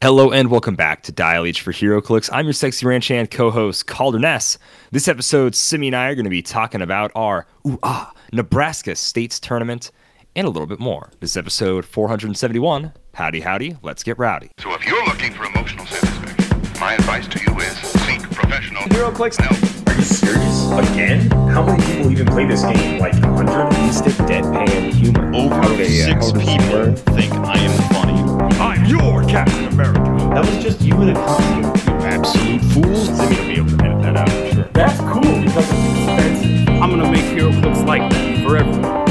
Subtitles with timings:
[0.00, 2.30] Hello and welcome back to Dial H for HeroClix.
[2.32, 4.56] I'm your sexy ranch hand co-host Kalder Ness.
[4.92, 8.94] This episode, Simi and I are going to be talking about our ooh ah Nebraska
[8.94, 9.90] States Tournament
[10.36, 11.10] and a little bit more.
[11.18, 12.92] This is episode 471.
[13.14, 14.52] Howdy howdy, let's get rowdy.
[14.58, 19.36] So if you're looking for emotional satisfaction, my advice to you is seek professional HeroClix?
[19.40, 19.77] help.
[20.08, 20.70] Are serious?
[20.90, 21.30] Again?
[21.50, 22.98] How many people even play this game?
[22.98, 23.74] Like 100?
[23.84, 25.30] Instant deadpan humor.
[25.36, 26.96] Over How they, six how people learn?
[26.96, 28.58] think I am funny.
[28.58, 30.00] I'm your Captain America.
[30.34, 31.62] That was just you in a costume.
[31.64, 33.06] You absolute fools.
[33.18, 34.64] Simi will be able to edit that out, I'm sure.
[34.72, 36.68] That's cool because it's expensive.
[36.82, 39.07] I'm gonna make HeroClix like that for everyone.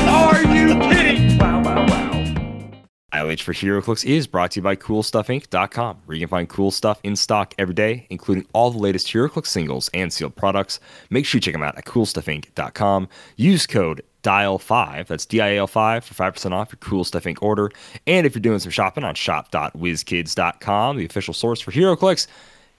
[3.17, 6.99] ILH for HeroClix is brought to you by CoolStuffInc.com, where you can find cool stuff
[7.03, 10.80] in stock every day, including all the latest HeroClix singles and sealed products.
[11.09, 13.09] Make sure you check them out at CoolStuffInc.com.
[13.35, 17.38] Use code DIAL5, that's D-I-A-L-5, for 5% off your Cool Stuff Inc.
[17.41, 17.71] order.
[18.05, 22.27] And if you're doing some shopping on shop.wizkids.com, the official source for HeroClix,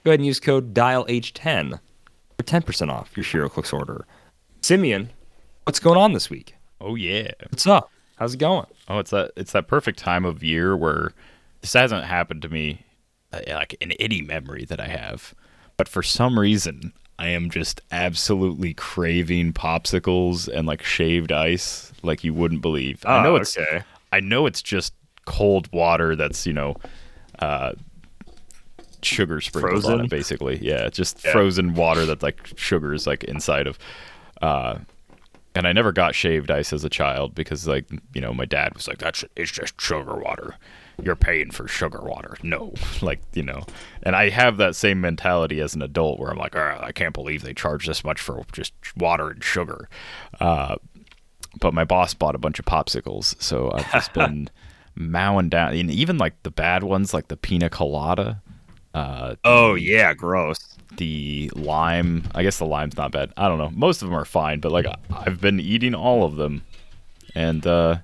[0.03, 1.79] go ahead and use code DIALH10
[2.37, 4.05] for 10% off your HeroClix order.
[4.61, 5.09] Simeon,
[5.65, 6.55] what's going on this week?
[6.79, 7.31] Oh yeah.
[7.49, 7.91] What's up?
[8.19, 8.65] How's it going?
[8.89, 11.13] Oh, it's that it's that perfect time of year where
[11.61, 12.83] this hasn't happened to me
[13.33, 15.33] uh, like in any memory that I have.
[15.77, 22.23] But for some reason, I am just absolutely craving popsicles and like shaved ice like
[22.25, 23.05] you wouldn't believe.
[23.05, 23.83] I know it's Oh, okay.
[24.11, 24.93] I know it's just
[25.25, 26.75] cold water that's, you know,
[27.39, 27.73] uh
[29.01, 30.57] sugar sprinkled on it basically.
[30.61, 31.31] Yeah, just Yeah.
[31.31, 33.79] frozen water that like sugar is like inside of
[34.41, 34.79] uh
[35.55, 38.73] and I never got shaved ice as a child because, like, you know, my dad
[38.75, 40.55] was like, "That's it's just sugar water.
[41.01, 43.63] You're paying for sugar water." No, like, you know,
[44.03, 47.13] and I have that same mentality as an adult where I'm like, "Ah, I can't
[47.13, 49.89] believe they charge this much for just water and sugar."
[50.39, 50.75] Uh,
[51.59, 54.49] but my boss bought a bunch of popsicles, so I've just been
[54.95, 58.41] mowing down, and even like the bad ones, like the pina colada.
[58.93, 60.57] Uh, Oh, yeah, gross.
[60.97, 62.27] The lime.
[62.33, 63.31] I guess the lime's not bad.
[63.37, 63.71] I don't know.
[63.71, 66.63] Most of them are fine, but like I've been eating all of them,
[67.35, 67.97] and uh,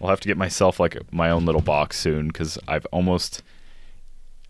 [0.00, 3.42] I'll have to get myself like my own little box soon because I've almost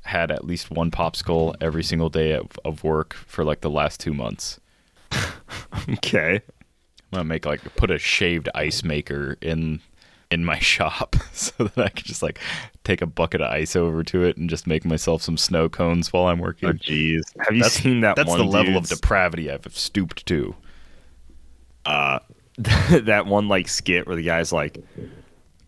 [0.04, 4.00] had at least one popsicle every single day of, of work for like the last
[4.00, 4.60] two months.
[5.88, 6.34] Okay.
[6.34, 9.80] I'm gonna make like put a shaved ice maker in
[10.30, 12.40] in my shop so that I can just like
[12.84, 16.12] take a bucket of ice over to it and just make myself some snow cones
[16.12, 16.68] while I'm working.
[16.68, 17.22] Oh, jeez.
[17.44, 20.54] Have you That's, seen that that's the level of depravity I've stooped to.
[21.84, 22.18] Uh,
[22.58, 24.82] that one like skit where the guy's like,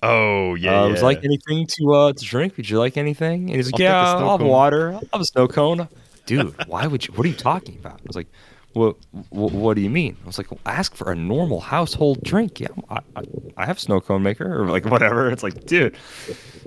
[0.03, 0.87] Oh yeah, uh, yeah.
[0.89, 2.57] "Would you like anything to uh to drink?
[2.57, 4.93] Would you like anything?" And he's like, I'll a "Yeah, I'll have cone." water.
[4.95, 5.89] I'll have a snow cone."
[6.25, 7.13] Dude, why would you?
[7.15, 8.01] What are you talking about?
[8.01, 8.29] I was like,
[8.73, 8.97] "What?
[9.31, 12.61] What, what do you mean?" I was like, well, "Ask for a normal household drink.
[12.61, 13.23] Yeah, I, I,
[13.57, 15.97] I have snow cone maker or like whatever." It's like, dude,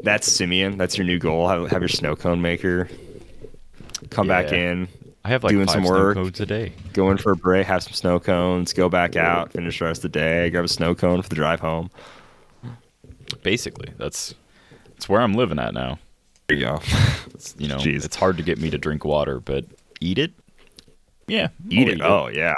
[0.03, 0.77] that's Simeon.
[0.77, 1.47] That's your new goal.
[1.47, 2.89] Have, have your snow cone maker.
[4.09, 4.89] Come back in,
[5.25, 6.15] I have like doing five some snow work.
[6.15, 6.73] codes a day.
[6.91, 10.03] go in for a break, have some snow cones, go back out, finish the rest
[10.03, 11.89] of the day, grab a snow cone for the drive home.
[13.41, 14.35] Basically, that's
[14.89, 15.97] that's where I'm living at now.
[16.47, 16.79] There you go.
[17.33, 18.03] It's, you know, Jeez.
[18.03, 19.65] it's hard to get me to drink water, but
[20.01, 20.33] eat it.
[21.27, 22.01] Yeah, Eat I'll it.
[22.01, 22.53] Oh yeah.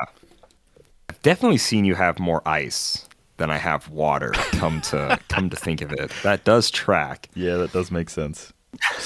[1.09, 4.31] I've definitely seen you have more ice than I have water.
[4.53, 7.30] Come to come to think of it, that does track.
[7.36, 8.53] yeah, that does make sense.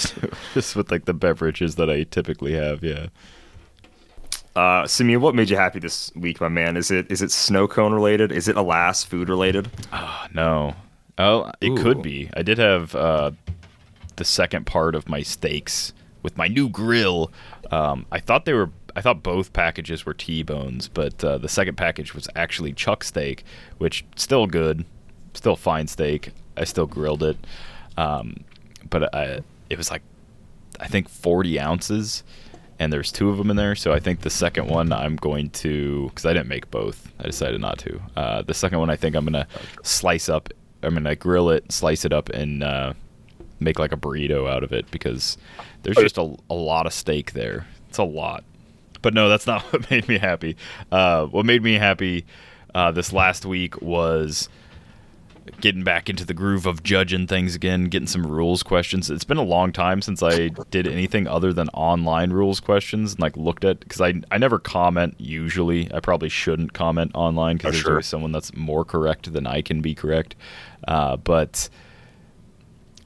[0.54, 2.84] Just with like the beverages that I typically have.
[2.84, 3.08] Yeah.
[4.56, 6.76] Uh, Simeon, what made you happy this week, my man?
[6.76, 8.32] Is it is it snow cone related?
[8.32, 9.70] Is it alas food related?
[10.34, 10.74] No.
[11.18, 11.78] Oh, it Ooh.
[11.78, 12.30] could be.
[12.34, 13.32] I did have uh,
[14.16, 15.94] the second part of my steaks
[16.24, 17.32] with my new grill.
[17.72, 18.72] Um, I thought they were.
[18.96, 23.44] I thought both packages were T-bones, but uh, the second package was actually chuck steak,
[23.78, 24.86] which still good,
[25.34, 26.32] still fine steak.
[26.58, 27.38] I still grilled it,
[27.98, 28.44] um,
[28.90, 29.40] but I,
[29.70, 30.02] it was like
[30.80, 32.24] I think 40 ounces,
[32.80, 33.76] and there's two of them in there.
[33.76, 37.24] So I think the second one I'm going to, because I didn't make both, I
[37.24, 38.02] decided not to.
[38.16, 39.48] Uh, the second one I think I'm gonna
[39.84, 40.50] slice up.
[40.84, 42.94] I'm gonna grill it, slice it up, and uh,
[43.60, 45.38] make like a burrito out of it because
[45.84, 47.68] there's just a, a lot of steak there.
[47.90, 48.44] It's a lot.
[49.02, 50.56] But no, that's not what made me happy.
[50.92, 52.26] Uh, what made me happy
[52.76, 54.50] uh, this last week was
[55.62, 59.10] getting back into the groove of judging things again, getting some rules questions.
[59.10, 63.20] It's been a long time since I did anything other than online rules questions and
[63.20, 65.92] like looked at because I I never comment usually.
[65.92, 67.92] I probably shouldn't comment online because Oh, there's sure.
[67.94, 70.36] always someone that's more correct than I can be correct.
[70.88, 71.68] Uh, but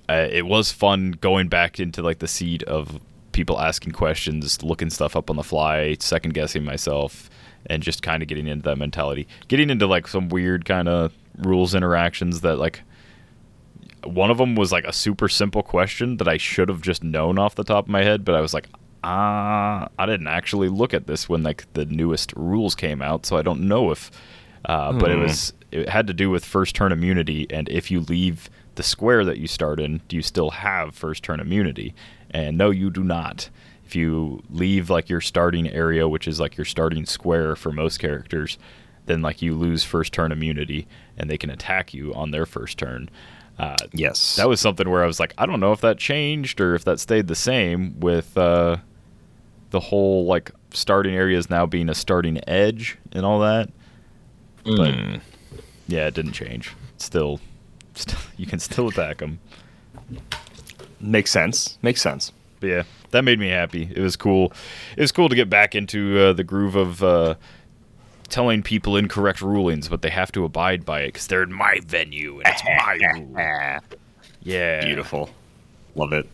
[0.10, 3.00] uh, it was fun going back into like the seat of
[3.34, 7.30] people asking questions, looking stuff up on the fly, second guessing myself,
[7.66, 9.28] and just kind of getting into that mentality.
[9.48, 12.82] Getting into like some weird kind of rules interactions that like
[14.06, 17.40] one of them was like a super simple question that I should have just known
[17.40, 18.68] off the top of my head, but I was like,
[19.04, 23.38] ah, I didn't actually look at this when like the newest rules came out, so
[23.38, 24.12] I don't know if.
[24.66, 28.00] Uh, But it was it had to do with first turn immunity, and if you
[28.02, 31.94] leave the square that you start in, do you still have first turn immunity?
[32.34, 33.50] And no, you do not.
[33.86, 38.00] If you leave like your starting area, which is like your starting square for most
[38.00, 38.58] characters,
[39.06, 40.88] then like you lose first turn immunity,
[41.18, 43.10] and they can attack you on their first turn.
[43.60, 44.38] Uh, Yes.
[44.38, 46.86] that was something where I was like, I don't know if that changed or if
[46.86, 48.78] that stayed the same with uh,
[49.70, 53.70] the whole like starting areas now being a starting edge and all that.
[54.64, 55.16] But Hmm.
[55.88, 56.72] yeah, it didn't change.
[56.98, 57.40] Still,
[57.94, 59.40] still you can still attack them.
[61.04, 61.78] Makes sense.
[61.82, 62.32] Makes sense.
[62.60, 63.90] But yeah, that made me happy.
[63.94, 64.54] It was cool.
[64.98, 67.36] It was cool to get back into uh, the groove of uh,
[68.30, 71.80] telling people incorrect rulings, but they have to abide by it because they're in my
[71.86, 73.82] venue and it's my rule.
[74.42, 75.30] Yeah, Beautiful.
[75.96, 76.28] Love it.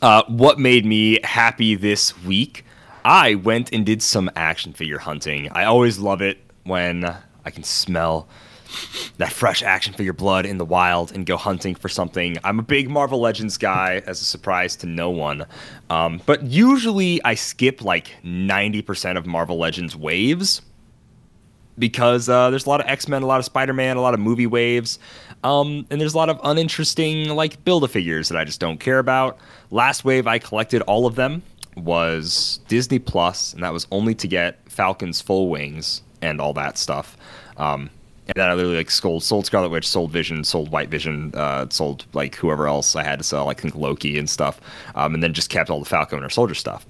[0.00, 2.64] Uh, what made me happy this week?
[3.04, 5.48] I went and did some action figure hunting.
[5.50, 7.04] I always love it when
[7.44, 8.28] I can smell
[9.18, 12.36] that fresh action figure blood in the wild and go hunting for something.
[12.44, 15.46] I'm a big Marvel Legends guy, as a surprise to no one.
[15.90, 20.62] Um, but usually I skip like 90% of Marvel Legends waves
[21.78, 24.14] because uh, there's a lot of X Men, a lot of Spider Man, a lot
[24.14, 24.98] of movie waves,
[25.44, 28.78] um, and there's a lot of uninteresting like build a figures that I just don't
[28.78, 29.38] care about.
[29.70, 31.42] Last wave I collected all of them
[31.76, 36.78] was Disney Plus, and that was only to get Falcon's full wings and all that
[36.78, 37.16] stuff.
[37.56, 37.90] Um,
[38.34, 41.66] and then I literally like sold, sold Scarlet Witch, sold Vision, sold White Vision, uh,
[41.68, 44.58] sold like whoever else I had to sell, I think Loki and stuff,
[44.94, 46.86] um, and then just kept all the Falcon or Soldier stuff.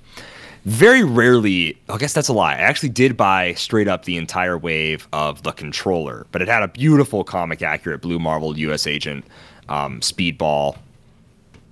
[0.65, 4.57] Very rarely i guess that's a lie i actually did buy straight up the entire
[4.57, 9.25] wave of the controller but it had a beautiful comic accurate blue marvel us agent
[9.69, 10.79] um, speedball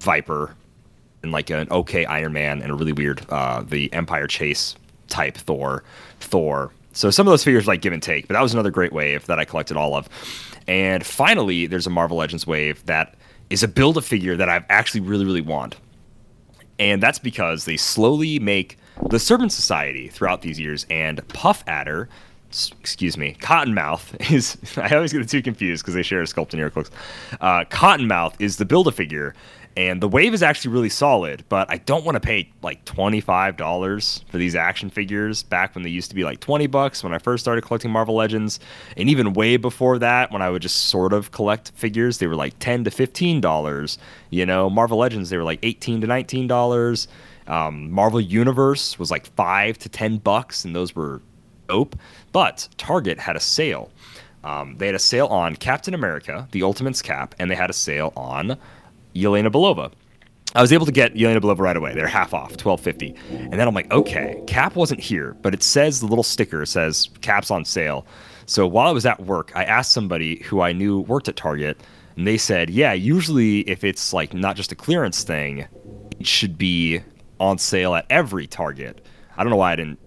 [0.01, 0.57] viper
[1.23, 4.75] and like an okay iron man and a really weird uh, the empire chase
[5.07, 5.85] type thor
[6.19, 8.93] thor so some of those figures like give and take but that was another great
[8.93, 10.09] wave that i collected all of
[10.67, 13.15] and finally there's a marvel legends wave that
[13.49, 15.77] is a build a figure that I've actually really really want
[16.79, 22.09] and that's because they slowly make the Serpent Society throughout these years, and Puff Adder,
[22.49, 24.57] excuse me, Cottonmouth is.
[24.77, 26.91] I always get the two confused because they share a sculpt in Heroclix.
[27.41, 29.35] Uh, Cottonmouth is the build a figure,
[29.77, 33.21] and the wave is actually really solid, but I don't want to pay like twenty
[33.21, 37.05] five dollars for these action figures back when they used to be like twenty bucks
[37.05, 38.59] when I first started collecting Marvel Legends,
[38.97, 42.35] and even way before that when I would just sort of collect figures, they were
[42.35, 43.97] like ten to fifteen dollars.
[44.31, 47.07] You know, Marvel Legends they were like eighteen to nineteen dollars.
[47.47, 51.23] Um, Marvel Universe was like five to ten bucks, and those were
[51.69, 51.97] dope.
[52.33, 53.91] But Target had a sale.
[54.43, 57.75] Um, they had a sale on Captain America, the Ultimates Cap, and they had a
[57.75, 58.57] sale on
[59.15, 59.93] Yelena Belova.
[60.55, 61.95] I was able to get Yelena Belova right away.
[61.95, 63.15] They're half off, twelve fifty.
[63.31, 67.09] And then I'm like, okay, Cap wasn't here, but it says the little sticker says
[67.21, 68.07] Cap's on sale.
[68.47, 71.81] So while I was at work, I asked somebody who I knew worked at Target,
[72.17, 75.69] and they said, yeah, usually if it's like not just a clearance thing,
[76.19, 77.01] it should be
[77.39, 79.07] on sale at every Target.
[79.37, 80.01] I don't know why I didn't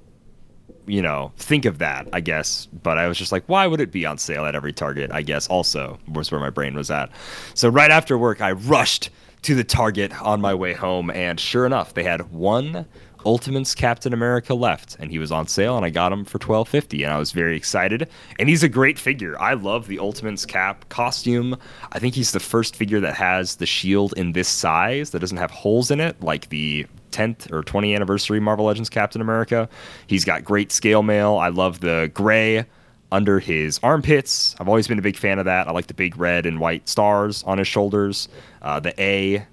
[0.86, 2.68] you know, think of that, I guess.
[2.84, 5.12] But I was just like, why would it be on sale at every Target?
[5.12, 7.10] I guess also was where my brain was at.
[7.54, 9.10] So right after work, I rushed
[9.44, 12.86] to the Target on my way home, and sure enough, they had one
[13.26, 16.68] Ultimates Captain America left, and he was on sale, and I got him for twelve
[16.68, 18.10] fifty, and I was very excited.
[18.38, 19.40] And he's a great figure.
[19.42, 21.58] I love the Ultimates Cap costume.
[21.92, 25.38] I think he's the first figure that has the shield in this size that doesn't
[25.38, 29.70] have holes in it, like the 10th or 20th anniversary Marvel Legends Captain America.
[30.08, 31.36] He's got great scale mail.
[31.38, 32.66] I love the gray
[33.12, 34.56] under his armpits.
[34.60, 35.68] I've always been a big fan of that.
[35.68, 38.28] I like the big red and white stars on his shoulders.
[38.62, 39.46] Uh, the A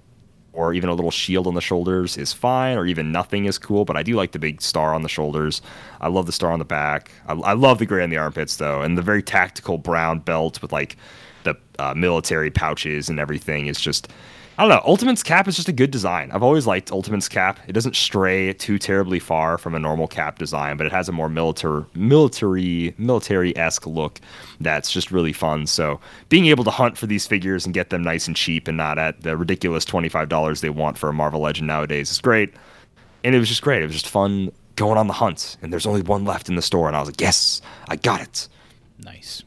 [0.53, 3.85] or even a little shield on the shoulders is fine, or even nothing is cool,
[3.85, 5.61] but I do like the big star on the shoulders.
[6.01, 7.11] I love the star on the back.
[7.27, 10.61] I, I love the gray on the armpits, though, and the very tactical brown belt
[10.61, 10.97] with like
[11.43, 14.09] the uh, military pouches and everything is just.
[14.61, 14.83] I don't know.
[14.85, 16.29] Ultimate's cap is just a good design.
[16.31, 17.59] I've always liked Ultimate's cap.
[17.67, 21.11] It doesn't stray too terribly far from a normal cap design, but it has a
[21.11, 24.21] more military, military, military-esque look
[24.59, 25.65] that's just really fun.
[25.65, 25.99] So
[26.29, 28.99] being able to hunt for these figures and get them nice and cheap and not
[28.99, 32.53] at the ridiculous twenty-five dollars they want for a Marvel Legend nowadays is great.
[33.23, 33.81] And it was just great.
[33.81, 35.57] It was just fun going on the hunt.
[35.63, 38.21] And there's only one left in the store, and I was like, yes, I got
[38.21, 38.47] it.
[38.99, 39.43] Nice.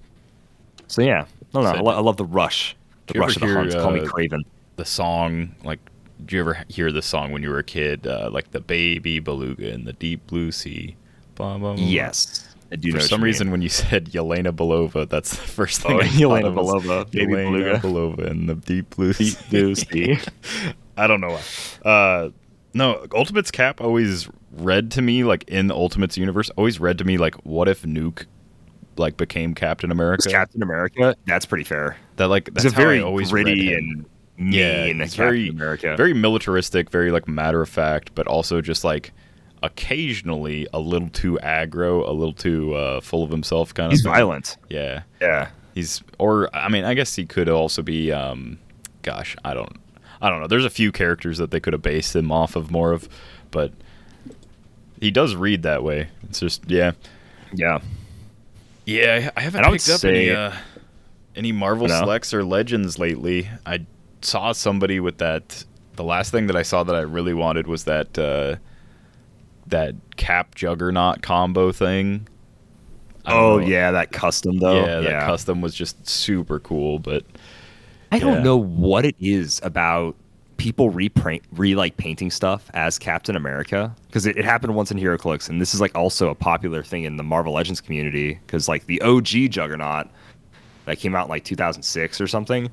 [0.89, 1.71] So yeah, I don't know.
[1.71, 2.75] I, lo- I love the rush,
[3.07, 3.71] the rush of the hunt.
[3.71, 4.43] hear, Call me uh, Kraven.
[4.77, 5.79] The song, like,
[6.21, 8.07] did you ever hear the song when you were a kid?
[8.07, 10.97] Uh, like the baby beluga in the deep blue sea.
[11.37, 11.77] Bum, bum.
[11.79, 12.49] Yes.
[12.73, 13.53] I do For some reason, mean.
[13.53, 17.81] when you said Yelena Belova, that's the first thing Oh, I Yelena Belova, baby Yelena
[17.81, 18.21] beluga.
[18.25, 20.19] Belova in the deep blue Deep blue sea.
[20.97, 21.89] I don't know why.
[21.89, 22.31] Uh,
[22.73, 26.51] no, Ultimate's cap always read to me like in the Ultimate's universe.
[26.57, 28.25] Always read to me like, what if Nuke
[28.97, 30.29] like became Captain America?
[30.31, 31.15] Captain America.
[31.27, 31.97] That's pretty fair.
[32.17, 34.05] that like that's a very I always read gritty and
[34.37, 35.95] mean he's Captain very America.
[35.97, 39.13] very militaristic, very like matter of fact, but also just like
[39.63, 44.05] occasionally a little too aggro, a little too uh, full of himself kind He's of.
[44.05, 44.13] thing.
[44.13, 44.57] violent.
[44.69, 45.49] Yeah, Yeah.
[45.75, 48.13] he's or I mean, I guess he could also be.
[48.13, 48.59] Um,
[49.03, 49.77] gosh, I don't,
[50.21, 50.47] I don't know.
[50.47, 53.09] There's a few characters that they could have based him off of more of,
[53.51, 53.73] but
[55.01, 56.09] he does read that way.
[56.25, 56.93] It's just yeah,
[57.53, 57.81] Yeah.
[58.87, 59.31] yeah.
[59.37, 60.53] I haven't And I would picked up any uh,
[61.37, 63.49] any Marvel selects or legends lately.
[63.67, 63.85] I
[64.25, 65.65] saw somebody with that.
[65.97, 68.57] The last thing that I saw that I really wanted was that uh,
[69.69, 72.29] that Cap Juggernaut combo thing.
[73.27, 73.67] Oh know.
[73.67, 74.85] yeah, that custom though.
[74.85, 76.99] yeah, that custom was just super cool.
[76.99, 77.25] But
[78.13, 78.43] I don't Yeah.
[78.43, 80.17] know what it is about
[80.57, 84.99] people repaint, re like painting stuff as Captain America because it, it happened once in
[84.99, 88.69] HeroClix, and this is like also a popular thing in the Marvel Legends community because
[88.69, 90.07] like the OG Juggernaut
[90.85, 92.71] that came out in like 2006 or something,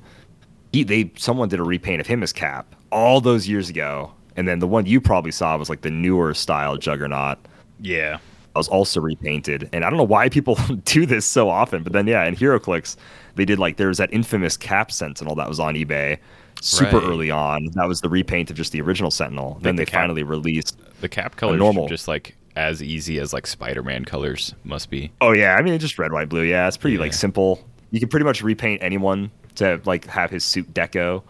[0.72, 4.46] he, they someone did a repaint of him as Cap all those years ago, and
[4.48, 7.38] then the one you probably saw was like the newer style Juggernaut.
[7.80, 8.18] yeah,
[8.54, 9.68] was also repainted.
[9.72, 12.96] And I don't know why people do this so often, but then yeah, in HeroClix,
[13.34, 16.18] they did like there was that infamous Cap Sentinel that was on eBay
[16.60, 17.08] super Right.
[17.08, 17.68] early on.
[17.74, 19.58] That was the repaint of just the original Sentinel.
[19.62, 20.78] Then the they Cap- finally released.
[21.00, 21.88] the Cap colors normal.
[21.88, 25.10] just like as easy as like Spider-Man colors must be.
[25.22, 26.42] Oh yeah, I mean it's just red, white, blue.
[26.42, 27.66] Yeah, it's pretty like simple.
[27.90, 31.22] You can pretty much repaint anyone to like have his suit deco.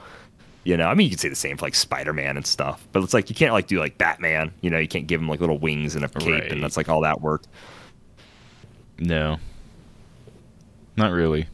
[0.65, 2.87] You know, I mean, you could say the same for like Spider Man and stuff,
[2.93, 4.53] but it's like you can't like do like Batman.
[4.61, 6.53] You know, you can't give him like little wings and a cape, Right.
[6.53, 7.43] and that's like all that work.
[8.99, 9.39] No,
[10.97, 11.47] not really.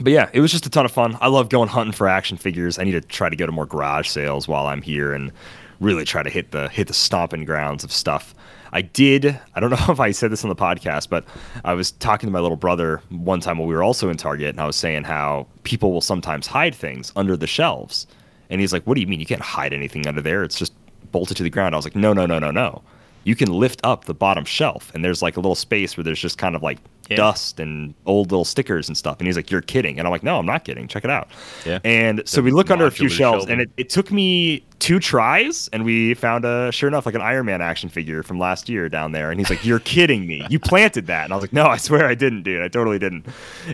[0.00, 1.16] But yeah, it was just a ton of fun.
[1.20, 2.78] I love going hunting for action figures.
[2.78, 5.32] I need to try to go to more garage sales while I'm here and
[5.80, 8.34] really try to hit the hit the stomping grounds of stuff.
[8.76, 9.40] I did.
[9.54, 11.24] I don't know if I said this on the podcast, but
[11.64, 14.50] I was talking to my little brother one time when we were also in Target,
[14.50, 18.06] and I was saying how people will sometimes hide things under the shelves.
[18.50, 20.44] And he's like, "What do you mean you can't hide anything under there?
[20.44, 20.74] It's just
[21.10, 22.82] bolted to the ground." I was like, "No, no, no, no, no.
[23.24, 26.20] You can lift up the bottom shelf, and there's like a little space where there's
[26.20, 26.78] just kind of like
[27.08, 27.16] Yeah.
[27.16, 30.22] dust and old little stickers and stuff." And he's like, "You're kidding?" And I'm like,
[30.22, 30.88] "No, I'm not kidding.
[30.88, 31.28] Check it out."
[31.64, 31.78] Yeah.
[31.84, 33.52] And so The we look under a few shelves, shelving.
[33.52, 37.22] and it, it took me two tries, and we found a sure enough like an
[37.22, 39.30] Iron Man action figure from last year down there.
[39.30, 40.46] And he's like, "You're kidding me?
[40.50, 42.62] You planted that?" And I was like, "No, I swear I didn't, dude.
[42.62, 43.26] I totally didn't."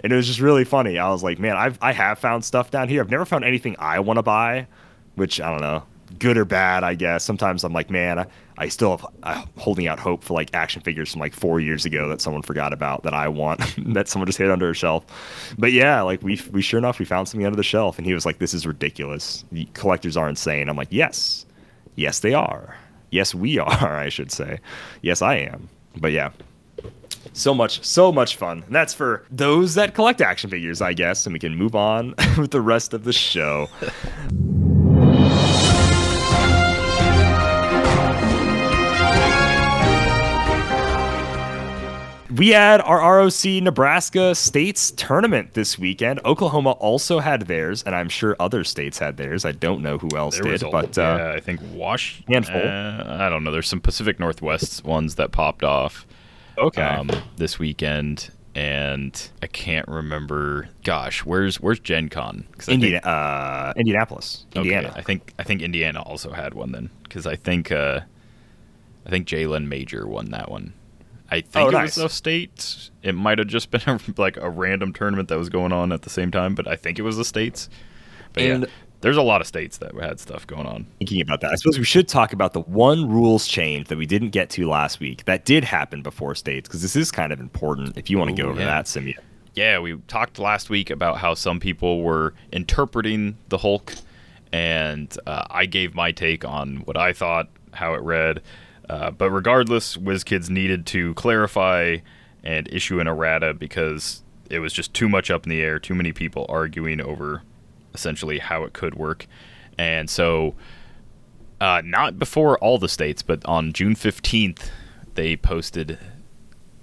[0.04, 0.98] And it was just really funny.
[0.98, 3.00] I was like, "Man, I've I have found stuff down here.
[3.02, 4.66] I've never found anything I want to buy,
[5.16, 5.84] which I don't know."
[6.18, 7.24] Good or bad, I guess.
[7.24, 8.26] Sometimes I'm like, man, I,
[8.58, 11.84] I still have uh, holding out hope for like action figures from like four years
[11.84, 13.60] ago that someone forgot about that I want
[13.94, 15.04] that someone just hid under a shelf.
[15.58, 18.14] But yeah, like we we sure enough we found something under the shelf, and he
[18.14, 19.44] was like, "This is ridiculous.
[19.52, 21.46] The collectors are insane." I'm like, "Yes,
[21.96, 22.76] yes they are.
[23.10, 23.96] Yes we are.
[23.96, 24.58] I should say.
[25.02, 26.30] Yes I am." But yeah,
[27.32, 28.62] so much, so much fun.
[28.66, 31.26] And that's for those that collect action figures, I guess.
[31.26, 33.68] And we can move on with the rest of the show.
[42.36, 46.20] We had our ROC Nebraska States tournament this weekend.
[46.24, 49.44] Oklahoma also had theirs, and I'm sure other states had theirs.
[49.44, 52.22] I don't know who else There did, a, but uh, yeah, I think Wash.
[52.28, 52.56] handful.
[52.56, 53.50] uh, I don't know.
[53.52, 56.06] There's some Pacific Northwest ones that popped off.
[56.56, 56.80] okay.
[56.82, 60.68] um, this weekend, and I can't remember.
[60.84, 62.46] Gosh, where's where's Gen Con?
[62.56, 64.92] 'Cause I Indiana, think- uh, Indianapolis, okay, Indiana.
[64.96, 68.00] I think I think Indiana also had one then, because I think uh,
[69.06, 70.72] I think Jalen Major won that one.
[71.32, 71.96] I think Oh, it nice.
[71.96, 72.90] was the states.
[73.02, 76.02] It might have just been a, like a random tournament that was going on at
[76.02, 77.68] the same time, but I think it was the states.
[78.32, 78.68] But And- yeah,
[79.00, 80.86] there's a lot of states that had stuff going on.
[81.00, 84.06] Thinking about that, I suppose we should talk about the one rules change that we
[84.06, 85.24] didn't get to last week.
[85.24, 87.96] That did happen before states, because this is kind of important.
[87.98, 88.66] If you want to go over yeah.
[88.66, 89.16] that, Simia.
[89.54, 93.92] Yeah, we talked last week about how some people were interpreting the Hulk,
[94.52, 98.40] and uh, I gave my take on what I thought, how it read.
[98.88, 101.98] Uh, but regardless, WizKids needed to clarify
[102.42, 105.94] and issue an errata because it was just too much up in the air, too
[105.94, 107.42] many people arguing over
[107.94, 109.26] essentially how it could work.
[109.78, 110.54] And so,
[111.60, 114.70] uh, not before all the states, but on June 15th,
[115.14, 115.98] they posted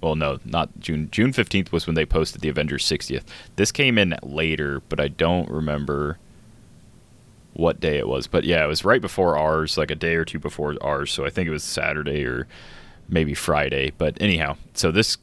[0.00, 3.24] well no not june june 15th was when they posted the avengers 60th
[3.56, 6.18] this came in later but i don't remember
[7.54, 10.24] what day it was but yeah it was right before ours like a day or
[10.24, 12.46] two before ours so i think it was saturday or
[13.08, 15.16] maybe friday but anyhow so this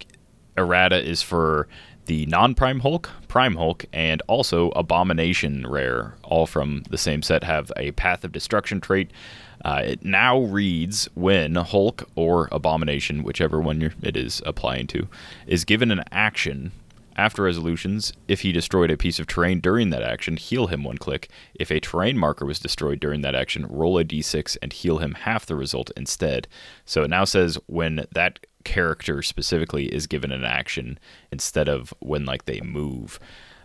[0.57, 1.67] errata is for
[2.07, 7.71] the non-prime Hulk, Prime Hulk, and also Abomination rare, all from the same set, have
[7.77, 9.11] a Path of Destruction trait.
[9.63, 15.07] Uh, it now reads when Hulk or Abomination, whichever one it is applying to,
[15.45, 16.71] is given an action
[17.17, 20.97] after resolutions, if he destroyed a piece of terrain during that action, heal him one
[20.97, 21.29] click.
[21.55, 25.15] If a terrain marker was destroyed during that action, roll a d6 and heal him
[25.15, 26.47] half the result instead.
[26.85, 30.99] So it now says when that character specifically is given an action
[31.31, 33.19] instead of when like they move.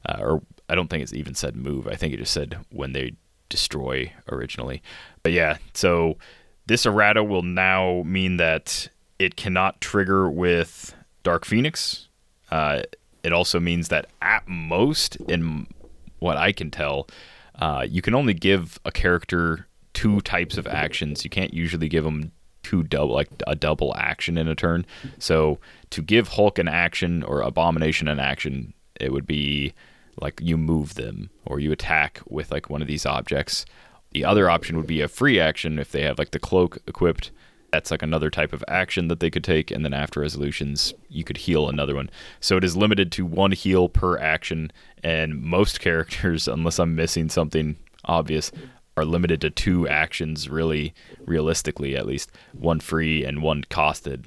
[0.06, 1.86] Uh, or I don't think it's even said move.
[1.86, 3.12] I think it just said when they
[3.48, 4.82] destroy originally.
[5.22, 6.16] But yeah, so
[6.66, 12.08] this errata will now mean that it cannot trigger with Dark Phoenix.
[12.50, 12.82] Uh,
[13.22, 15.66] it also means that at most, in
[16.18, 17.08] what I can tell,
[17.56, 21.24] uh, you can only give a character two types of actions.
[21.24, 24.86] You can't usually give them two double like a double action in a turn.
[25.18, 25.58] So
[25.90, 29.74] to give Hulk an action or Abomination an action, it would be
[30.20, 33.64] like you move them or you attack with like one of these objects.
[34.12, 37.30] The other option would be a free action if they have like the cloak equipped
[37.72, 41.24] that's like another type of action that they could take and then after resolutions you
[41.24, 42.10] could heal another one
[42.40, 44.70] so it is limited to one heal per action
[45.02, 48.52] and most characters unless i'm missing something obvious
[48.96, 50.92] are limited to two actions really
[51.24, 54.24] realistically at least one free and one costed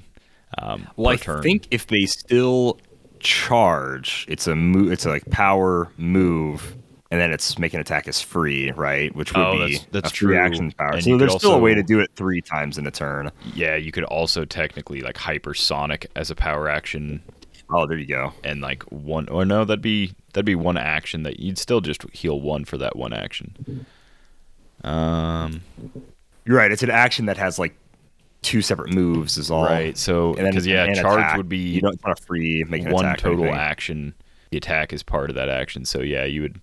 [0.58, 1.42] um, Well, I turn.
[1.42, 2.78] think if they still
[3.20, 4.90] charge, it's a move.
[4.92, 6.76] It's a like power move,
[7.10, 9.14] and then it's make an attack as free, right?
[9.14, 10.38] Which would Oh, be that's- that's a free true.
[10.38, 10.90] action power.
[10.94, 13.30] And so there's still a way to do it three times in a turn.
[13.54, 17.22] yeah you could also technically like hypersonic as a power action
[17.70, 18.32] Oh, there you go.
[18.44, 22.02] and like one or no that'd be that'd be one action that you'd still just
[22.12, 23.84] heal one for that one action
[24.84, 25.60] um
[26.44, 26.70] You're right.
[26.70, 27.74] It's an action that has like
[28.42, 29.36] two separate moves.
[29.36, 29.96] Is all Right.
[29.98, 31.36] So because yeah, charge attack.
[31.36, 33.54] would be you don't want to free make one total anything.
[33.60, 34.14] action.
[34.50, 35.84] The attack is part of that action.
[35.84, 36.60] So yeah, you would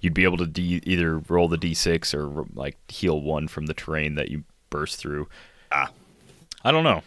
[0.00, 3.74] you'd be able to d- either roll the d6 or like heal one from the
[3.74, 5.28] terrain that you burst through.
[5.72, 5.90] Ah.
[6.64, 7.02] I don't know,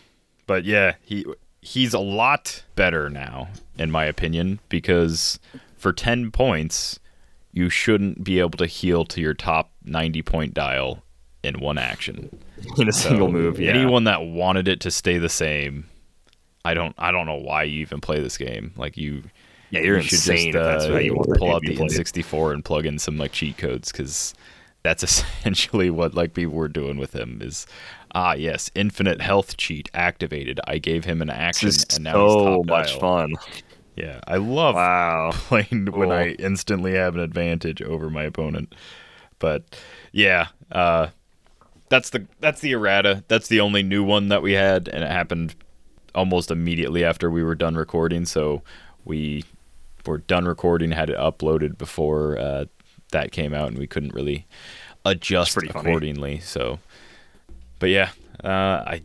[0.48, 1.26] but yeah, he
[1.62, 5.38] he's a lot better now in my opinion because
[5.76, 7.00] for 10 points
[7.52, 11.04] you shouldn't be able to heal to your top 90 point dial
[11.44, 12.30] in one action.
[12.78, 13.60] in a So, single move.
[13.60, 13.72] Yeah.
[13.72, 15.86] Anyone that wanted it to stay the same,
[16.64, 18.72] I don't I don't know why you even play this game.
[18.78, 19.24] Like you
[19.70, 21.76] Yeah, you're you insane just uh, how you pull out the.
[21.78, 24.34] N64 and plug in some like cheat codes because
[24.84, 27.66] that's essentially what like people were doing with him is
[28.14, 30.60] ah yes infinite health cheat activated.
[30.68, 33.00] I gave him an action is and now he's so much dial.
[33.00, 33.40] fun.
[33.96, 35.32] Yeah, I love Wow.
[35.48, 38.74] playing when I instantly have an advantage over my opponent.
[39.40, 39.64] But
[40.12, 41.10] yeah, uh,
[41.90, 43.24] that's the that's the errata.
[43.28, 45.56] That's the only new one that we had, and it happened
[46.16, 48.26] almost immediately after we were done recording.
[48.26, 48.64] So
[49.06, 49.44] we
[50.06, 52.66] were done recording, had it uploaded before uh,
[53.12, 54.48] that came out, and we couldn't really
[55.06, 55.90] adjust pretty funny.
[55.90, 56.40] accordingly.
[56.40, 56.80] So,
[57.80, 58.12] but yeah,
[58.44, 59.04] uh, I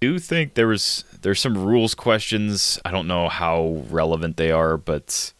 [0.00, 2.78] do think there was there's some rules questions.
[2.84, 5.32] I don't know how relevant they are, but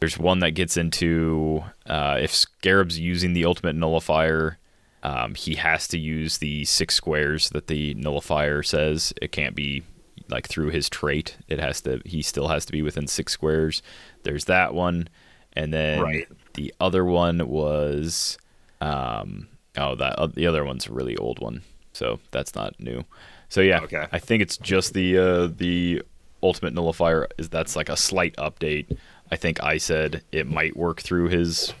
[0.00, 4.58] there's one that gets into uh, if Scarab's using the ultimate nullifier,
[5.02, 9.12] um, he has to use the six squares that the nullifier says.
[9.20, 9.82] It can't be
[10.28, 11.36] like through his trait.
[11.48, 12.00] It has to.
[12.04, 13.82] He still has to be within six squares.
[14.22, 15.08] There's that one,
[15.52, 16.28] and then Right.
[16.54, 18.38] the other one was,
[18.80, 23.04] um, oh that uh, the other one's a really old one, so that's not new.
[23.48, 24.06] So yeah, Okay.
[24.12, 26.02] I think it's just the uh, the
[26.42, 28.96] ultimate nullifier is that's like a slight update.
[29.30, 31.72] I think I said it might work through his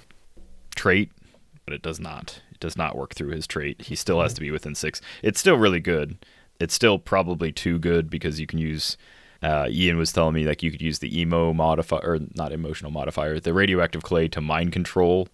[0.74, 1.10] trait,
[1.64, 2.40] but it does not.
[2.52, 3.82] It does not work through his trait.
[3.82, 5.00] He still has to be within six.
[5.22, 6.16] It's still really good.
[6.60, 8.96] It's still probably too good because you can use.
[9.42, 12.90] Uh, Ian was telling me like you could use the emo modifier, or not emotional
[12.90, 15.28] modifier, the radioactive clay to mind control,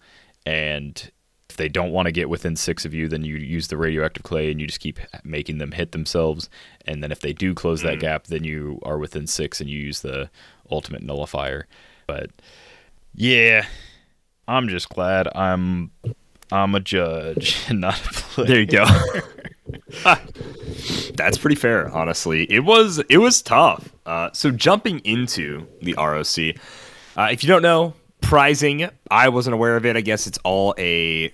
[0.45, 1.11] and
[1.51, 4.23] if they don't want to get within six of you, then you use the radioactive
[4.23, 6.49] clay and you just keep making them hit themselves.
[6.85, 9.77] And then if they do close that gap, then you are within six and you
[9.77, 10.29] use the
[10.71, 11.67] ultimate nullifier.
[12.07, 12.29] But
[13.13, 13.65] yeah,
[14.47, 15.91] I'm just glad I'm
[16.51, 18.47] I'm a judge and not a player.
[18.47, 18.85] There you go.
[21.15, 22.43] That's pretty fair, honestly.
[22.51, 23.91] It was it was tough.
[24.05, 26.55] Uh, so jumping into the ROC,
[27.17, 29.95] uh, if you don't know, prizing, I wasn't aware of it.
[29.95, 31.31] I guess it's all a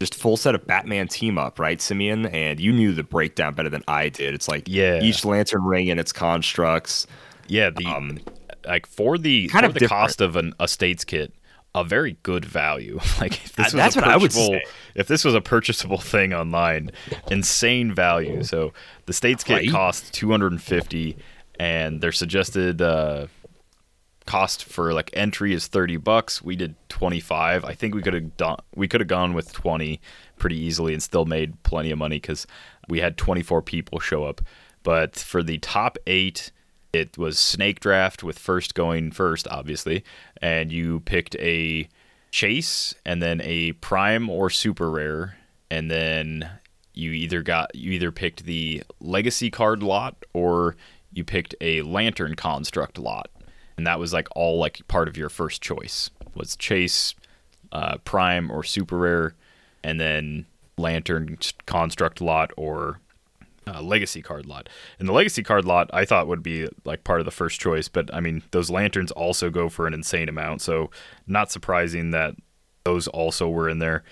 [0.00, 2.26] just full set of Batman team up, right, Simeon?
[2.26, 4.34] And you knew the breakdown better than I did.
[4.34, 5.00] It's like Yeah.
[5.02, 7.06] each lantern ring and its constructs.
[7.48, 8.18] Yeah, the Um,
[8.66, 10.00] like for the kind for of the different.
[10.02, 11.32] cost of an a states kit,
[11.74, 12.98] a very good value.
[13.20, 14.62] Like if this was that's a what I would purchasable- say.
[14.94, 16.90] If this was a purchasable thing online,
[17.30, 18.42] insane value.
[18.42, 18.72] So
[19.06, 19.70] the states kit Right.
[19.70, 21.16] costs two hundred and fifty,
[21.58, 23.26] and their suggested uh,
[24.26, 26.40] cost for like entry is 30 bucks.
[26.42, 27.64] We did 25.
[27.64, 30.00] I think we could have done we could have gone with 20
[30.38, 32.46] pretty easily and still made plenty of money cuz
[32.88, 34.40] we had 24 people show up.
[34.82, 36.52] But for the top 8
[36.92, 40.04] it was snake draft with first going first obviously
[40.40, 41.88] and you picked a
[42.30, 45.36] chase and then a prime or super rare
[45.70, 46.48] and then
[46.94, 50.76] you either got you either picked the legacy card lot or
[51.12, 53.30] you picked a lantern construct lot.
[53.76, 57.14] And that was like all like part of your first choice was chase
[57.72, 59.34] uh, prime or super rare
[59.82, 63.00] and then lantern construct lot or
[63.72, 67.20] uh, legacy card lot and the legacy card lot i thought would be like part
[67.20, 70.60] of the first choice but i mean those lanterns also go for an insane amount
[70.60, 70.90] so
[71.26, 72.34] not surprising that
[72.84, 74.02] those also were in there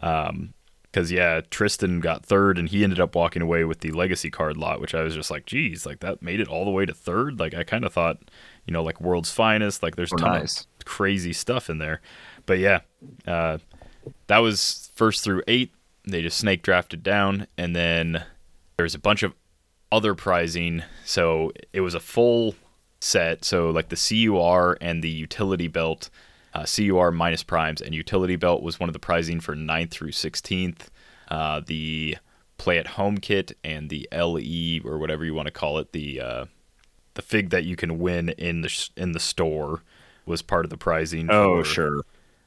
[0.00, 0.52] um,
[0.82, 4.56] because yeah, Tristan got third, and he ended up walking away with the legacy card
[4.56, 6.94] lot, which I was just like, geez, like that made it all the way to
[6.94, 7.38] third.
[7.38, 8.16] Like I kind of thought,
[8.64, 10.66] you know, like world's finest, like there's Oh, ton nice.
[10.78, 12.00] of crazy stuff in there,
[12.46, 12.80] but yeah,
[13.26, 13.58] uh,
[14.28, 15.70] that was first through eight.
[16.04, 18.24] They just snake drafted down, and then
[18.76, 19.34] there's a bunch of
[19.90, 20.82] other prizing.
[21.04, 22.54] So it was a full
[23.00, 23.44] set.
[23.44, 26.10] So like the CUR and the utility belt,
[26.54, 30.12] uh, CUR minus primes, and utility belt was one of the prizing for 9th through
[30.12, 30.88] 16th.
[31.28, 32.16] Uh, the
[32.58, 36.20] play at home kit and the LE or whatever you want to call it, the
[36.20, 36.44] uh,
[37.14, 39.82] the fig that you can win in the sh- in the store
[40.24, 41.28] was part of the prizing.
[41.30, 42.02] Oh, for- sure.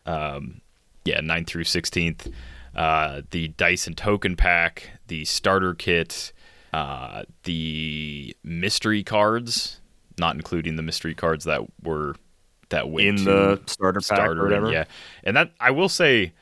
[0.05, 2.31] yeah, 9th through 16th.
[2.75, 6.31] Uh, the Dyson token pack, the starter kit,
[6.73, 9.81] uh, the mystery cards,
[10.17, 12.15] not including the mystery cards that were
[12.69, 14.71] that went In the starter pack or and- whatever?
[14.71, 14.85] Yeah,
[15.23, 16.33] and that I will say,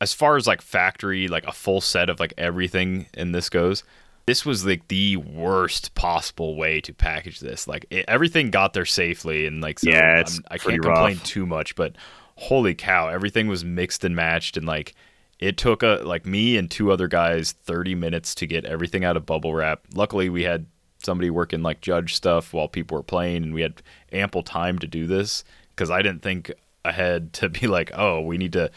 [0.00, 3.84] as far as like factory, like a full set of like everything in this goes.
[4.26, 7.66] This was like the worst possible way to package this.
[7.66, 11.74] Like it, everything got there safely, and like so Yeah, I can't complain too much,
[11.74, 11.96] but
[12.36, 14.94] holy cow, everything was mixed and matched and like
[15.40, 19.16] it took a like me and two other guys 30 minutes to get everything out
[19.16, 19.82] of bubble wrap.
[19.94, 20.66] Luckily we had
[21.02, 24.86] somebody working like judge stuff while people were playing and we had ample time to
[24.86, 25.42] do this
[25.76, 26.52] cuz I didn't think
[26.84, 28.70] ahead to be like, "Oh, we need to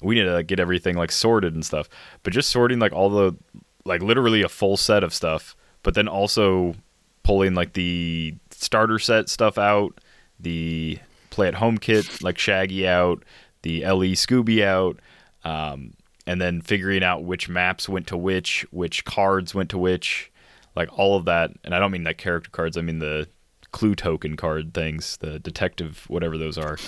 [0.00, 1.88] we need to get everything like sorted and stuff."
[2.22, 3.36] But just sorting like all the
[3.84, 6.74] like literally a full set of stuff, but then also
[7.22, 10.00] pulling like the starter set stuff out,
[10.38, 10.98] the
[11.30, 13.22] play at home kit like Shaggy out,
[13.62, 14.98] the LE Scooby out,
[15.44, 15.94] um,
[16.26, 20.30] and then figuring out which maps went to which, which cards went to which,
[20.76, 21.50] like all of that.
[21.64, 23.28] And I don't mean like character cards, I mean the
[23.72, 26.78] clue token card things, the detective, whatever those are.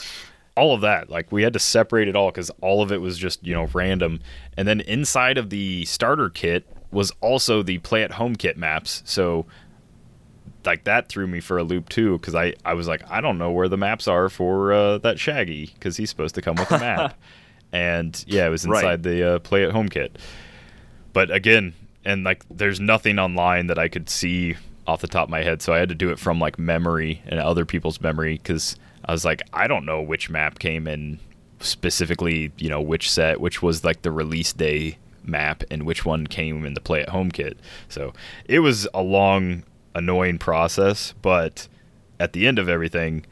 [0.55, 3.17] All of that, like we had to separate it all because all of it was
[3.17, 4.21] just you know random.
[4.57, 9.03] And then inside of the starter kit was also the play at home kit maps.
[9.07, 9.47] So
[10.65, 13.39] like that threw me for a loop too because I, I was like I don't
[13.39, 16.71] know where the maps are for uh, that Shaggy because he's supposed to come with
[16.71, 17.19] a map,
[17.73, 18.79] and yeah, it was Right.
[18.85, 20.19] inside the uh, play at home kit.
[21.13, 24.57] But again, and like there's nothing online that I could see
[24.87, 27.23] off the top of my head, so I had to do it from like memory
[27.27, 31.19] and other people's memory because I was like I don't know which map came in
[31.61, 36.27] specifically, you know, which set, which was like the release day map and which one
[36.27, 37.57] came in the play at home kit.
[37.89, 38.13] So
[38.47, 39.63] it was a long,
[39.95, 41.69] annoying process, but
[42.19, 43.25] at the end of everything,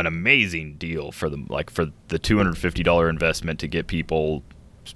[0.00, 4.42] an amazing deal for them like for the $250 investment to get people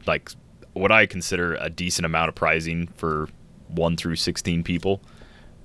[0.07, 0.31] like
[0.73, 3.29] what I consider a decent amount of prizing for
[3.69, 5.01] 1 through 16 people.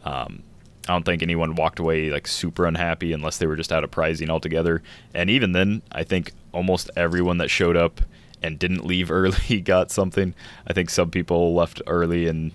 [0.03, 0.43] Um,
[0.87, 3.91] I don't think anyone walked away like super unhappy unless they were just out of
[3.91, 4.81] prizing altogether.
[5.13, 8.01] And even then, I think almost everyone that showed up
[8.41, 10.33] and didn't leave early got something.
[10.67, 12.51] I think some people left early and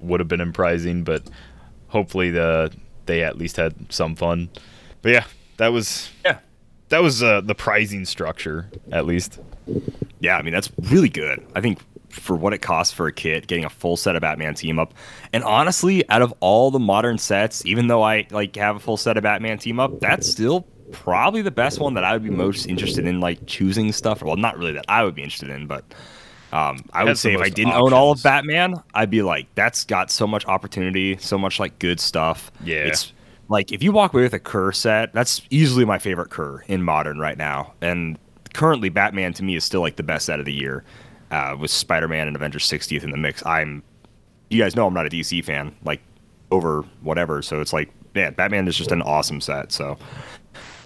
[0.00, 0.52] would have been in
[1.04, 1.22] but
[1.88, 2.72] hopefully the
[3.06, 4.50] they at least had some fun.
[5.02, 5.24] But yeah,
[5.58, 6.38] that was Yeah.
[6.88, 9.38] that was uh, the prizing structure at least.
[10.20, 11.44] Yeah, I mean that's really good.
[11.54, 14.54] I think for what it costs for a kit, getting a full set of Batman
[14.54, 14.94] team up,
[15.32, 18.96] and honestly, out of all the modern sets, even though I like have a full
[18.96, 22.30] set of Batman team up, that's still probably the best one that I would be
[22.30, 24.22] most interested in, like choosing stuff.
[24.22, 25.84] Well, not really that I would be interested in, but
[26.52, 28.22] um, I would say if I didn't own all of.
[28.22, 32.50] Batman, I'd be like, that's got so much opportunity, so much like good stuff.
[32.64, 32.84] Yeah.
[32.84, 33.12] it's
[33.48, 36.82] like if you walk away with a CUR set, that's easily my favorite CUR in
[36.82, 37.72] modern right now.
[37.80, 38.18] And
[38.54, 40.84] currently, Batman to me is still like the best set of the year.
[41.32, 43.82] Uh, with Spider-Man and Avengers 60th in the mix, I'm.
[44.48, 46.00] You guys know I'm not a DC fan, like
[46.52, 47.42] over whatever.
[47.42, 49.72] So it's like, man, Batman is just an awesome set.
[49.72, 49.98] So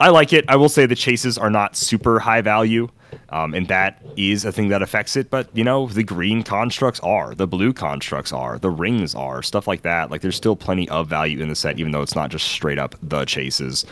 [0.00, 0.44] I like it.
[0.48, 2.88] I will say the chases are not super high value,
[3.28, 5.28] um, and that is a thing that affects it.
[5.30, 9.68] But you know, the green constructs are, the blue constructs are, the rings are, stuff
[9.68, 10.10] like that.
[10.10, 12.78] Like there's still plenty of value in the set, even though it's not just straight
[12.78, 13.84] up the chases.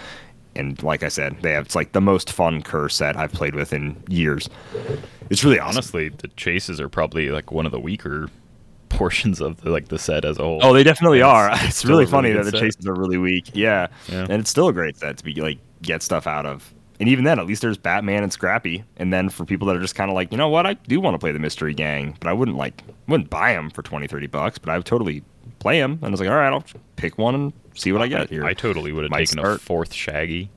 [0.56, 3.54] And like I said, they have it's like the most fun CUR set I've played
[3.54, 4.48] with in years.
[5.30, 5.76] It's really awesome.
[5.76, 8.28] Honestly, the chases are probably like one of the weaker
[8.88, 10.58] portions of the, like the set as a whole.
[10.62, 11.50] Oh, they definitely It's- are.
[11.52, 12.60] it's It's, really a really funny that the set.
[12.60, 13.50] chases are really weak.
[13.52, 13.88] Yeah.
[14.08, 14.22] Yeah.
[14.28, 16.72] and it's still a great set to be like get stuff out of.
[17.00, 18.82] And even then, at least there's Batman and Scrappy.
[18.96, 21.00] And then for people that are just kind of like, you know what, I do
[21.00, 24.06] want to play the Mystery Gang, but I wouldn't like wouldn't buy them for 20,
[24.08, 25.22] 30 bucks, but I would totally
[25.60, 25.92] play them.
[25.92, 26.64] And I was like, all right, I'll
[26.96, 28.44] pick one and see what I get here.
[28.44, 30.50] I totally would have Might taken a fourth Shaggy.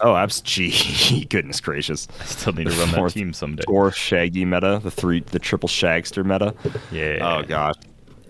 [0.00, 2.08] oh, abs- gee, goodness gracious.
[2.20, 3.64] I still need to run that team someday.
[3.66, 6.54] Fourth Shaggy meta, the three, the triple Shagster meta.
[6.90, 7.18] Yeah.
[7.20, 7.74] Oh gosh.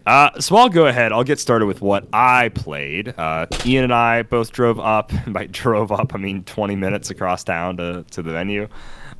[0.06, 1.12] Uh, so I'll go ahead.
[1.12, 3.14] I'll get started with what I played.
[3.16, 5.12] Uh, Ian and I both drove up.
[5.26, 8.68] By drove up, I mean 20 minutes across town to, to the venue.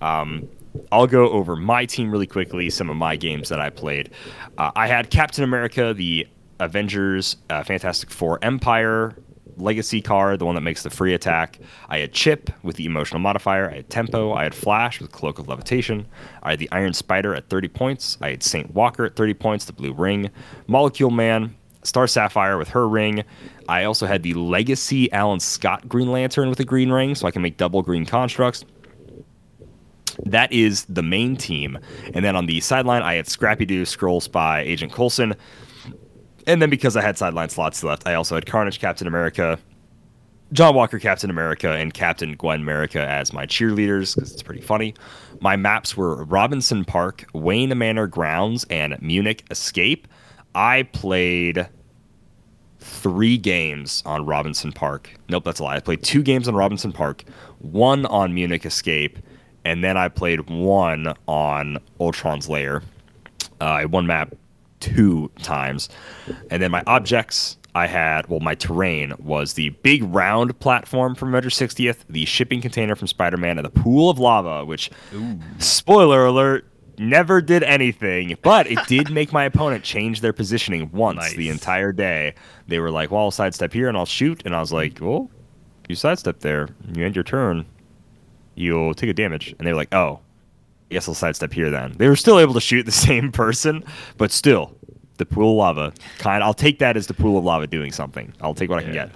[0.01, 0.49] Um,
[0.93, 2.69] I'll go over my team really quickly.
[2.69, 4.11] Some of my games that I played.
[4.59, 6.27] Uh, I had Captain America, the
[6.61, 9.17] Avengers, uh, Fantastic Four, Empire
[9.57, 11.59] legacy card, the one that makes the free attack.
[11.89, 13.71] I had Chip with the emotional modifier.
[13.71, 14.33] I had Tempo.
[14.33, 16.07] I had Flash with Cloak of Levitation.
[16.43, 18.19] I had the Iron Spider at 30 points.
[18.21, 20.31] I had Saint Walker at 30 points, the blue ring.
[20.67, 23.25] Molecule Man, Star Sapphire with her ring.
[23.69, 27.31] I also had the Legacy Alan Scott Green Lantern with a green ring, so I
[27.31, 28.65] can make double green constructs.
[30.25, 31.79] That is the main team.
[32.13, 35.35] And then on the sideline, I had Scrappy Doo, Skrull Spy, Agent Coulson.
[36.47, 39.59] And then because I had sideline slots left, I also had Carnage, Captain America,
[40.53, 44.95] John Walker, Captain America, and Captain Gwen America as my cheerleaders because it's pretty funny.
[45.41, 50.07] My maps were Robinson Park, Wayne Manor Grounds, and Munich Escape.
[50.55, 51.67] I played
[52.79, 55.11] three games on Robinson Park.
[55.29, 55.77] Nope, that's a lie.
[55.77, 57.25] I played two games on Robinson Park,
[57.59, 59.19] one on Munich Escape,
[59.65, 62.83] and then I played one on Ultron's Lair.
[63.61, 64.35] Uh, I one map
[64.85, 65.89] two times.
[66.51, 71.31] And then my objects, I had, well, my terrain was the big round platform from
[71.31, 74.91] Avengers 60th, the shipping container from Spider Man, and the pool of lava, which,
[75.59, 76.67] spoiler alert,
[76.99, 81.91] never did anything, but it did make my opponent change their positioning once the entire
[81.91, 82.35] day.
[82.69, 84.43] They were like, well, I'll sidestep here and I'll shoot.
[84.45, 85.31] And I was like, well,
[85.89, 87.67] you sidestep there, you end your turn,
[88.55, 89.55] you'll take a damage.
[89.59, 90.21] And they were like, oh,
[90.95, 91.93] guess I'll sidestep here then.
[91.99, 93.85] They were still able to shoot the same person,
[94.17, 94.75] but still,
[95.19, 95.93] the pool of lava.
[96.19, 98.33] Kind, I'll take that as the pool of lava doing something.
[98.41, 99.11] I'll take what I can get.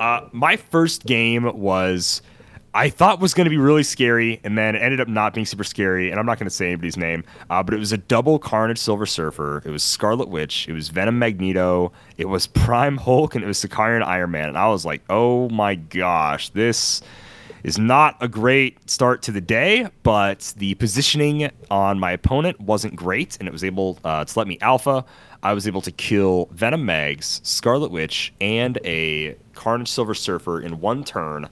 [0.00, 2.22] Uh, my first game was,
[2.74, 5.46] I thought was going to be really scary, and then it ended up not being
[5.46, 6.10] super scary.
[6.10, 8.78] And I'm not going to say anybody's name, uh, but it was a double Carnage
[8.78, 9.62] Silver Surfer.
[9.64, 10.68] It was Scarlet Witch.
[10.68, 11.92] It was Venom Magneto.
[12.18, 14.48] It was Prime Hulk, and it was Sicarian Iron Man.
[14.48, 17.00] And I was like, oh my gosh, this
[17.62, 22.96] is not a great start to the day, but the positioning on my opponent wasn't
[22.96, 25.04] great, and it was able uh, to let me alpha.
[25.42, 30.80] I was able to kill Venom Mags, Scarlet Witch, and a Carnage Silver Surfer in
[30.80, 31.48] one turn,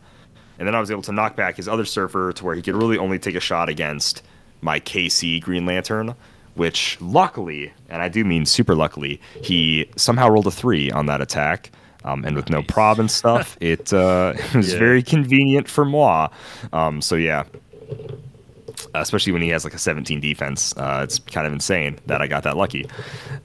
[0.58, 2.76] and then I was able to knock back his other Surfer to where he could
[2.76, 4.22] really only take a shot against
[4.60, 6.14] my KC Green Lantern.
[6.54, 11.20] Which luckily, and I do mean super luckily, he somehow rolled a three on that
[11.20, 11.72] attack.
[12.04, 14.78] Um, and with no prob and stuff, it, uh, it was Yeah.
[14.78, 16.28] very convenient for moi.
[16.72, 17.44] Um, so yeah,
[18.94, 22.26] especially when he has like a 17 defense, uh, it's kind of insane that I
[22.26, 22.86] got that lucky.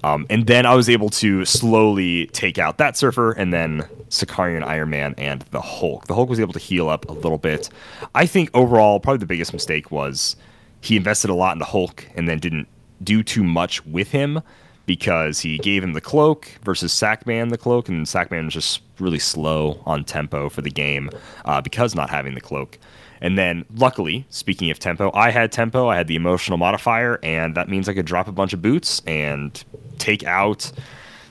[0.04, 4.63] Um, and then I was able to slowly take out that Surfer, and then Sicarian
[4.63, 6.08] Iron Man and the Hulk.
[6.08, 7.69] The Hulk was able to heal up a little bit.
[8.15, 10.36] I think overall, probably the biggest mistake was
[10.82, 12.67] he invested a lot in the Hulk and then didn't
[13.04, 14.41] do too much with him
[14.89, 19.19] because he gave him the cloak versus Sackman the cloak, and Sackman was just really
[19.19, 21.12] slow on tempo for the game
[21.45, 22.80] uh, because not having the cloak.
[23.21, 27.54] And then, luckily, speaking of tempo, I had tempo, I had the emotional modifier, and
[27.54, 29.63] that means I could drop a bunch of boots and
[29.99, 30.71] take out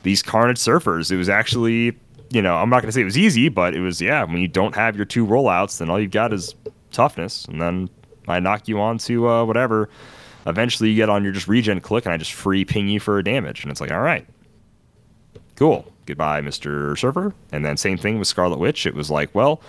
[0.04, 1.10] these Carnage Surfers.
[1.10, 1.98] It was actually,
[2.30, 4.40] you know, I'm not going to say it was easy, but it was, yeah, when
[4.40, 6.54] you don't have your two rollouts, then all you've got is
[6.92, 7.44] toughness.
[7.46, 7.90] And then
[8.28, 9.88] I knock you on to uh, whatever.
[10.46, 13.22] Eventually, you get on your just regen click, and I just free ping you for
[13.22, 13.62] damage.
[13.62, 14.26] And it's like, all right,
[15.56, 15.92] cool.
[16.06, 16.96] Goodbye, Mr.
[16.98, 17.34] Surfer.
[17.52, 18.86] And then same thing with Scarlet Witch.
[18.86, 19.60] It was like, well,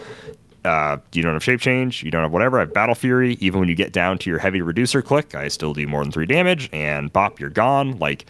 [0.64, 2.58] uh, you don't have shape change, you don't have whatever.
[2.58, 3.34] I have battle fury.
[3.42, 6.12] Even when you get down to your heavy reducer click, I still do more than
[6.12, 7.98] three damage, and bop, you're gone.
[8.00, 8.26] Like,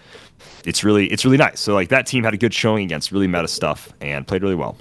[0.66, 1.60] it's really, it's really nice.
[1.60, 4.56] So like that team had a good showing against really meta stuff and played really
[4.56, 4.78] well.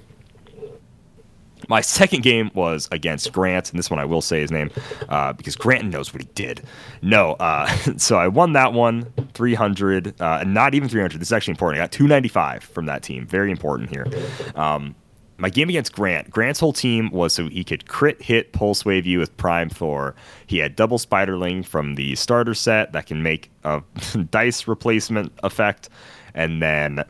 [1.68, 4.70] My second game was against Grant, and this one I will say his name
[5.08, 6.62] uh, because Grant knows what he did.
[7.02, 7.66] No, uh,
[7.96, 11.20] so I won that one, 300, uh, not even 300.
[11.20, 11.80] This is actually important.
[11.80, 13.26] I got 295 from that team.
[13.26, 14.06] Very important here.
[14.54, 14.94] Um,
[15.38, 19.06] my game against Grant, Grant's whole team was so he could crit hit Pulse Wave
[19.06, 20.16] you with Prime Thor.
[20.46, 23.82] He had double Spiderling from the starter set that can make a
[24.30, 25.88] dice replacement effect,
[26.34, 27.04] and then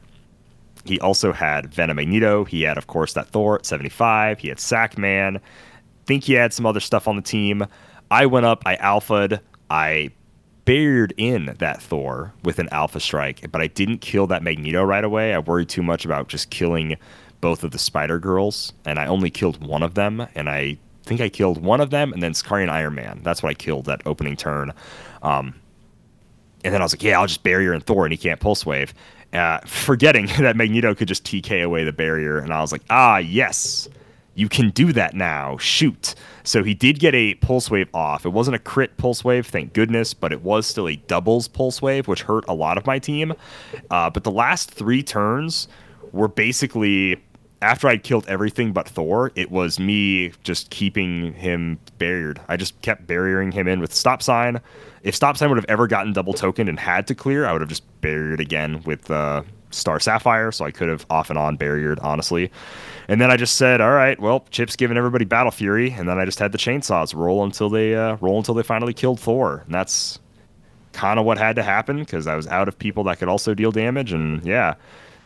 [0.84, 2.44] he also had Venom Magneto.
[2.44, 4.38] He had, of course, that Thor at 75.
[4.40, 5.40] He had Sackman.
[6.06, 7.66] Think he had some other stuff on the team.
[8.10, 10.10] I went up, I alphaed, I
[10.64, 15.04] buried in that Thor with an alpha strike, but I didn't kill that Magneto right
[15.04, 15.34] away.
[15.34, 16.96] I worried too much about just killing
[17.40, 21.20] both of the Spider Girls, and I only killed one of them, and I think
[21.20, 23.20] I killed one of them, and then Scarian Iron Man.
[23.22, 24.72] That's what I killed that opening turn.
[25.22, 25.54] Um,
[26.64, 28.66] and then I was like, yeah, I'll just barrier in Thor, and he can't pulse
[28.66, 28.92] wave.
[29.32, 33.18] Uh, forgetting that Magneto could just TK away the barrier, and I was like, ah,
[33.18, 33.88] yes,
[34.34, 35.58] you can do that now.
[35.58, 36.14] Shoot.
[36.44, 38.24] So he did get a pulse wave off.
[38.24, 41.82] It wasn't a crit pulse wave, thank goodness, but it was still a doubles pulse
[41.82, 43.34] wave, which hurt a lot of my team.
[43.90, 45.68] Uh, but the last three turns
[46.12, 47.22] were basically
[47.60, 52.38] after I'd killed everything but Thor, it was me just keeping him barriered.
[52.48, 54.60] I just kept barriering him in with stop sign.
[55.02, 57.60] If stop sign would have ever gotten double token and had to clear, I would
[57.60, 60.52] have just barriered again with uh, Star Sapphire.
[60.52, 62.50] So I could have off and on barriered, honestly.
[63.08, 66.18] And then I just said, all right, well, Chip's giving everybody Battle Fury, and then
[66.18, 69.62] I just had the chainsaws roll until they uh, roll until they finally killed Thor,
[69.64, 70.18] and that's
[70.92, 73.54] kind of what had to happen because I was out of people that could also
[73.54, 74.74] deal damage, and yeah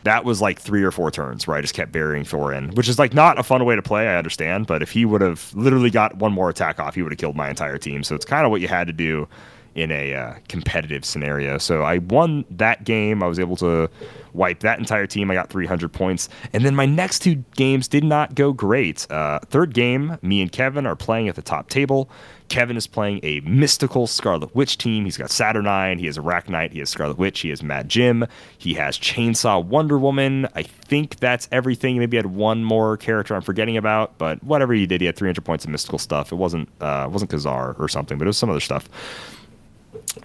[0.03, 2.89] that was like three or four turns where I just kept burying Thor in, which
[2.89, 4.07] is like not a fun way to play.
[4.07, 7.11] I understand, but if he would have literally got one more attack off, he would
[7.11, 8.03] have killed my entire team.
[8.03, 9.27] So it's kind of what you had to do
[9.75, 11.57] in a uh, competitive scenario.
[11.57, 13.23] So I won that game.
[13.23, 13.89] I was able to
[14.33, 15.31] wipe that entire team.
[15.31, 16.29] I got 300 points.
[16.53, 19.09] And then my next two games did not go great.
[19.09, 22.09] Uh, third game, me and Kevin are playing at the top table.
[22.49, 25.05] Kevin is playing a mystical Scarlet Witch team.
[25.05, 28.25] He's got Saturnyne, he has Arachnite, he has Scarlet Witch, he has Mad Jim,
[28.57, 30.47] he has Chainsaw Wonder Woman.
[30.55, 31.97] I think that's everything.
[31.97, 35.15] Maybe he had one more character I'm forgetting about, but whatever he did, he had
[35.15, 36.31] 300 points of mystical stuff.
[36.31, 38.89] It wasn't uh, it wasn't Kazar or something, but it was some other stuff.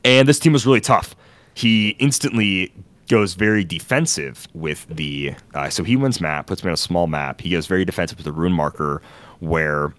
[0.04, 1.14] And this team was really tough.
[1.54, 2.72] He instantly
[3.08, 5.34] goes very defensive with the.
[5.54, 7.40] Uh, so he wins map, puts me on a small map.
[7.40, 9.02] He goes very defensive with the rune marker,
[9.40, 9.94] where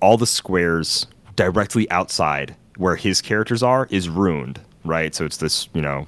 [0.00, 1.06] all the squares
[1.36, 5.14] directly outside where his characters are is ruined, right?
[5.14, 6.06] So it's this, you know,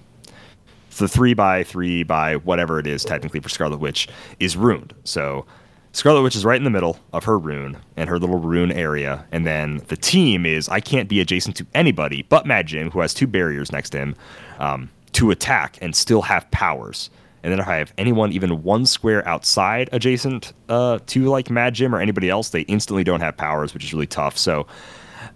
[0.99, 4.09] the three by three by whatever it is technically for Scarlet Witch
[4.41, 4.95] is ruined.
[5.05, 5.47] So
[5.93, 9.25] Scarlet Witch is right in the middle of her rune and her little rune area.
[9.33, 13.01] And then the team is I can't be adjacent to anybody but Mad Jim, who
[13.01, 14.17] has two barriers next to him,
[14.59, 17.11] um, to attack and still have powers.
[17.43, 21.75] And then if I have anyone even one square outside adjacent uh, to like Mad
[21.75, 24.37] Jim or anybody else, they instantly don't have powers, which is really tough.
[24.37, 24.67] So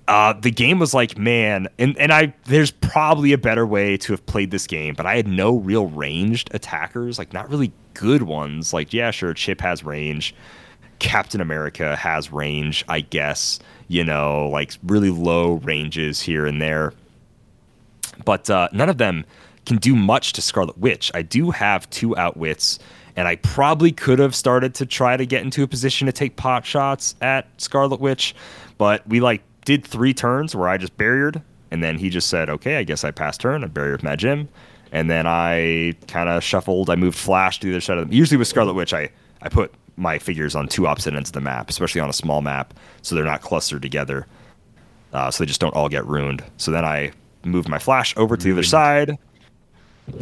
[0.08, 4.12] uh, the game was like, man, and, and I there's probably a better way to
[4.12, 8.22] have played this game, but I had no real ranged attackers, like not really good
[8.22, 8.72] ones.
[8.72, 10.34] Like, yeah, sure, Chip has range.
[10.98, 16.92] Captain America has range, I guess, you know, like really low ranges here and there.
[18.24, 19.24] But uh, none of them
[19.66, 21.10] can do much to Scarlet Witch.
[21.14, 22.78] I do have two outwits,
[23.16, 26.36] and I probably could have started to try to get into a position to take
[26.36, 28.34] pot shots at Scarlet Witch,
[28.78, 32.48] but we like did three turns where I just barriered, and then he just said,
[32.51, 33.64] "Okay, I guess I passed turn.
[33.64, 34.48] I barriered Mad Jim."
[34.94, 36.90] And then I kind of shuffled.
[36.90, 38.12] I moved Flash to the other side of them.
[38.14, 39.09] Usually with Scarlet Witch, I,
[39.40, 42.42] I put my figures on two opposite ends of the map, especially on a small
[42.42, 44.27] map, so they're not clustered together.
[45.14, 46.44] Uh, so they just don't all get ruined.
[46.59, 47.12] So then I
[47.44, 49.16] moved my Flash over to the other side.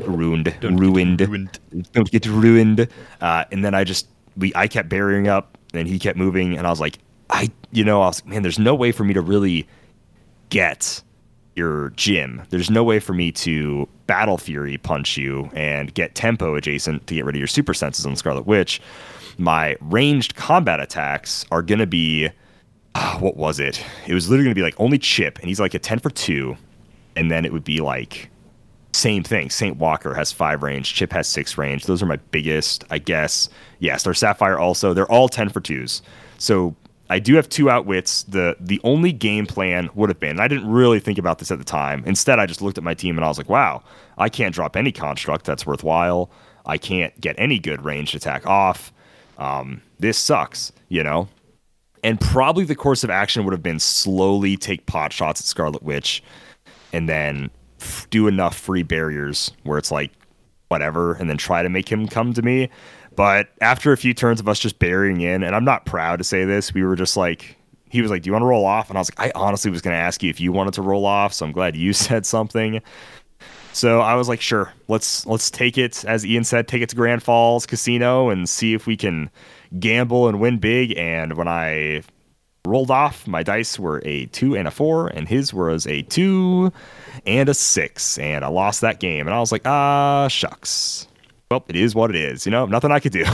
[0.05, 1.59] Ruined, Don't get ruined, ruined.
[1.93, 2.87] don't get ruined.
[3.21, 6.67] Uh, and then I just we I kept burying up, and he kept moving, and
[6.67, 6.99] I was like,
[7.31, 9.67] I you know I was man, there's no way for me to really
[10.51, 11.03] get
[11.57, 12.43] your Jim.
[12.51, 17.15] There's no way for me to battle fury punch you and get tempo adjacent to
[17.15, 18.81] get rid of your super senses on Scarlet Witch.
[19.39, 22.29] My ranged combat attacks are gonna be
[22.95, 23.85] ah, what was it?
[24.07, 26.57] It was literally gonna be like only Chip, and he's like a ten for two,
[27.17, 28.31] and then it would be like
[28.93, 29.51] same thing.
[29.51, 30.95] Saint Walker has five range.
[30.95, 31.85] Chip has six range.
[31.87, 33.49] Those are my biggest, I guess.
[33.79, 34.93] Yeah, Star Sapphire also.
[34.95, 36.03] They're all ten for twos.
[36.39, 36.75] So
[37.11, 38.23] I do have two outwits.
[38.23, 41.51] The the only game plan would have been, and I didn't really think about this
[41.51, 42.05] at the time.
[42.07, 43.83] Instead, I just looked at my team and I was like, wow,
[44.17, 46.31] I can't drop any construct that's worthwhile.
[46.65, 48.93] I can't get any good ranged attack off.
[49.39, 51.29] Um, this sucks, you know?
[52.05, 55.83] And probably the course of action would have been slowly take pot shots at Scarlet
[55.83, 56.23] Witch
[56.93, 57.51] and then
[57.81, 60.13] f- do enough free barriers where it's like
[60.69, 62.71] whatever and then try to make him come to me.
[63.21, 66.25] But after a few turns of us just burying in, and I'm not proud to
[66.25, 67.55] say this, we were just like,
[67.91, 68.89] he was like, Do you want to roll off?
[68.89, 70.81] And I was like, I honestly was going to ask you if you wanted to
[70.81, 71.35] roll off.
[71.35, 72.81] So I'm glad you said something.
[73.75, 76.97] So I was like, sure, let's let's take it, as Ian said, take it to
[76.97, 79.29] Grand Falls Casino and see if we can
[79.79, 80.97] gamble and win big.
[80.97, 82.03] And when I
[82.65, 86.73] rolled off, my dice were a two and a four, and his was a two
[87.27, 88.17] and a six.
[88.17, 89.27] And I lost that game.
[89.27, 91.07] And I was like, ah, shucks.
[91.51, 92.47] Well, it is what it is.
[92.47, 93.25] You know, nothing I could do.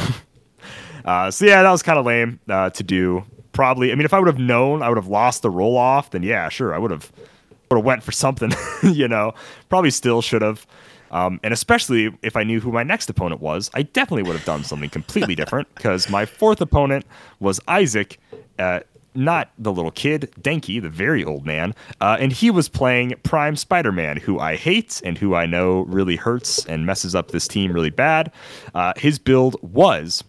[1.05, 3.25] uh, so yeah, that was kind of lame uh, to do.
[3.53, 6.11] Probably, I mean, if I would have known I would have lost the roll off,
[6.11, 7.13] then yeah, sure, I would have
[7.71, 8.53] would have went for something.
[8.83, 9.35] you know,
[9.69, 10.67] probably still should have.
[11.11, 14.45] Um, and especially if I knew who my next opponent was, I definitely would have
[14.45, 17.07] done something completely different because my fourth opponent
[17.39, 18.19] was Isaac,
[18.59, 18.81] uh,
[19.17, 23.57] not the little kid, Denki, the very old man, uh, and he was playing Prime
[23.57, 27.49] Spider Man, who I hate and who I know really hurts and messes up this
[27.49, 28.33] team really bad.
[28.75, 30.23] Uh, his build was,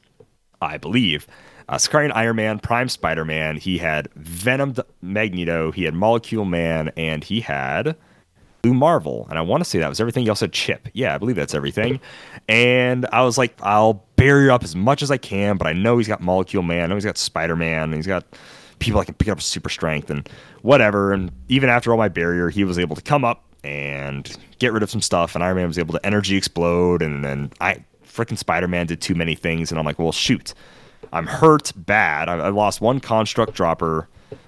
[0.62, 1.28] I believe,
[1.70, 3.58] uh, Sicarian Iron Man, Prime Spider Man.
[3.58, 7.96] He had Venomed Magneto, he had Molecule Man, and he had
[8.62, 9.28] Blue Marvel.
[9.30, 10.24] And I want to say that was everything.
[10.24, 10.88] He also Chip.
[10.94, 12.00] Yeah, I believe that's everything.
[12.48, 15.98] And I was like, I'll barrier up as much as I can, but I know
[15.98, 18.26] he's got Molecule Man, I know he's got Spider Man, he's got
[18.80, 20.28] people I can pick up super strength and
[20.62, 21.14] whatever.
[21.14, 24.84] And even after all my barrier, he was able to come up and get rid
[24.84, 25.36] of some stuff.
[25.36, 27.02] And Iron Man was able to energy explode.
[27.02, 29.72] And then I freaking Spider Man did too many things.
[29.72, 30.54] And I'm like, well, shoot,
[31.14, 32.30] I'm hurt bad.
[32.30, 34.08] I, I lost one construct dropper,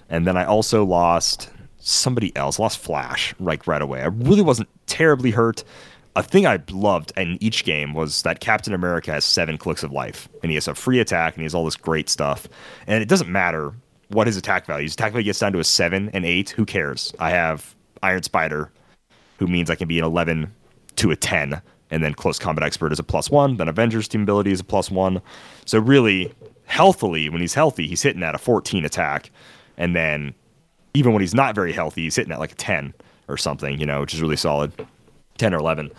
[0.09, 2.59] and then I also lost somebody else.
[2.59, 4.01] lost Flash like right away.
[4.01, 5.63] I really wasn't terribly hurt.
[6.15, 9.91] A thing I loved in each game was that Captain America has seven clicks of
[9.91, 12.47] life, and he has a free attack, and he has all this great stuff.
[12.87, 13.73] And it doesn't matter
[14.09, 14.93] what his attack value is.
[14.93, 16.49] Attack value gets down to a seven and eight.
[16.51, 17.13] Who cares?
[17.19, 18.71] I have Iron Spider,
[19.37, 20.53] who means I can be an eleven
[20.97, 23.57] to a ten, and then Close Combat Expert is a plus one.
[23.57, 25.21] Then Avengers Team Ability is a plus one.
[25.65, 26.33] So really,
[26.65, 29.31] healthily, when he's healthy, he's hitting at a fourteen attack,
[29.77, 30.33] and then
[30.93, 32.93] even when he's not very healthy, he's hitting at like a ten
[33.27, 33.79] or something.
[33.79, 34.71] You know, which is really solid.
[35.37, 35.91] Ten or eleven.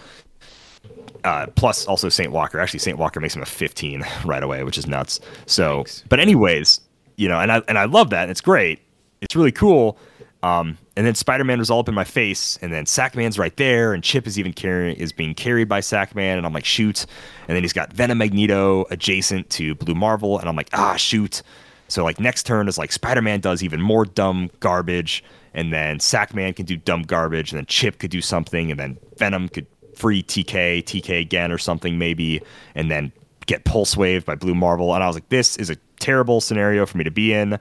[1.22, 2.58] Uh, plus also Saint Walker.
[2.58, 5.20] Actually, Saint Walker makes him a 15 right away, which is nuts.
[5.44, 6.02] So, Thanks.
[6.08, 6.80] but anyways,
[7.20, 8.30] you know, and I and I love that.
[8.30, 8.80] It's great.
[9.20, 9.98] It's really cool.
[10.42, 13.92] Um, and then Spider-Man was all up in my face, and then Sackman's right there,
[13.92, 17.04] and Chip is even carrying is being carried by Sackman, and I'm like, shoot.
[17.46, 21.42] And then he's got Venom Magneto adjacent to Blue Marvel, and I'm like, ah, shoot.
[21.88, 26.56] So like next turn is like Spider-Man does even more dumb garbage, and then Sackman
[26.56, 30.22] can do dumb garbage, and then Chip could do something, and then Venom could free
[30.22, 32.40] TK, TK again or something maybe,
[32.74, 33.12] and then
[33.44, 34.94] get pulse wave by Blue Marvel.
[34.94, 37.58] And I was like, this is a terrible scenario for me to be in.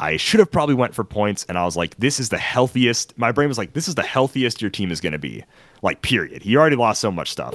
[0.00, 3.16] I should have probably went for points, and I was like, this is the healthiest.
[3.16, 5.44] My brain was like, this is the healthiest your team is going to be.
[5.82, 6.42] Like, period.
[6.42, 7.54] He already lost so much stuff.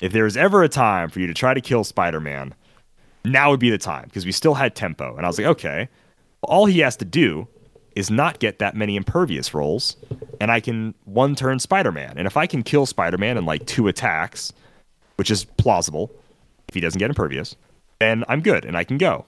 [0.00, 2.54] If there's ever a time for you to try to kill Spider-Man,
[3.24, 5.16] now would be the time because we still had tempo.
[5.16, 5.88] And I was like, okay,
[6.42, 7.46] all he has to do
[7.94, 9.96] is not get that many impervious rolls,
[10.40, 12.14] and I can one turn Spider Man.
[12.16, 14.52] And if I can kill Spider Man in like two attacks,
[15.16, 16.12] which is plausible
[16.68, 17.56] if he doesn't get impervious,
[17.98, 19.24] then I'm good and I can go.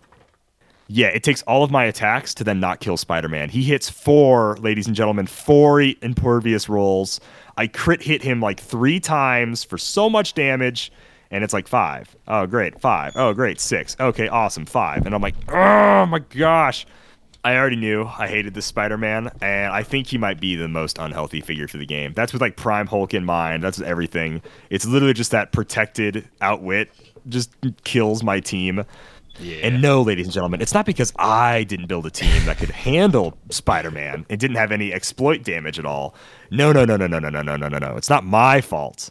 [0.90, 3.50] Yeah, it takes all of my attacks to then not kill Spider Man.
[3.50, 7.20] He hits four, ladies and gentlemen, four impervious rolls.
[7.58, 10.90] I crit hit him like three times for so much damage,
[11.30, 12.16] and it's like five.
[12.26, 13.12] Oh, great, five.
[13.16, 13.96] Oh, great, six.
[14.00, 15.04] Okay, awesome, five.
[15.04, 16.86] And I'm like, oh my gosh.
[17.44, 20.98] I already knew I hated this Spider-Man, and I think he might be the most
[20.98, 22.12] unhealthy figure for the game.
[22.12, 23.62] That's with like Prime Hulk in mind.
[23.62, 24.42] That's with everything.
[24.70, 26.90] It's literally just that protected outwit
[27.28, 27.54] just
[27.84, 28.84] kills my team.
[29.40, 29.58] Yeah.
[29.66, 32.70] And no, ladies and gentlemen, it's not because I didn't build a team that could
[32.70, 34.26] handle Spider-Man.
[34.28, 36.14] It didn't have any exploit damage at all.
[36.50, 37.96] No, no, no, no, no, no, no, no, no, no, no.
[37.96, 39.10] It's not my fault.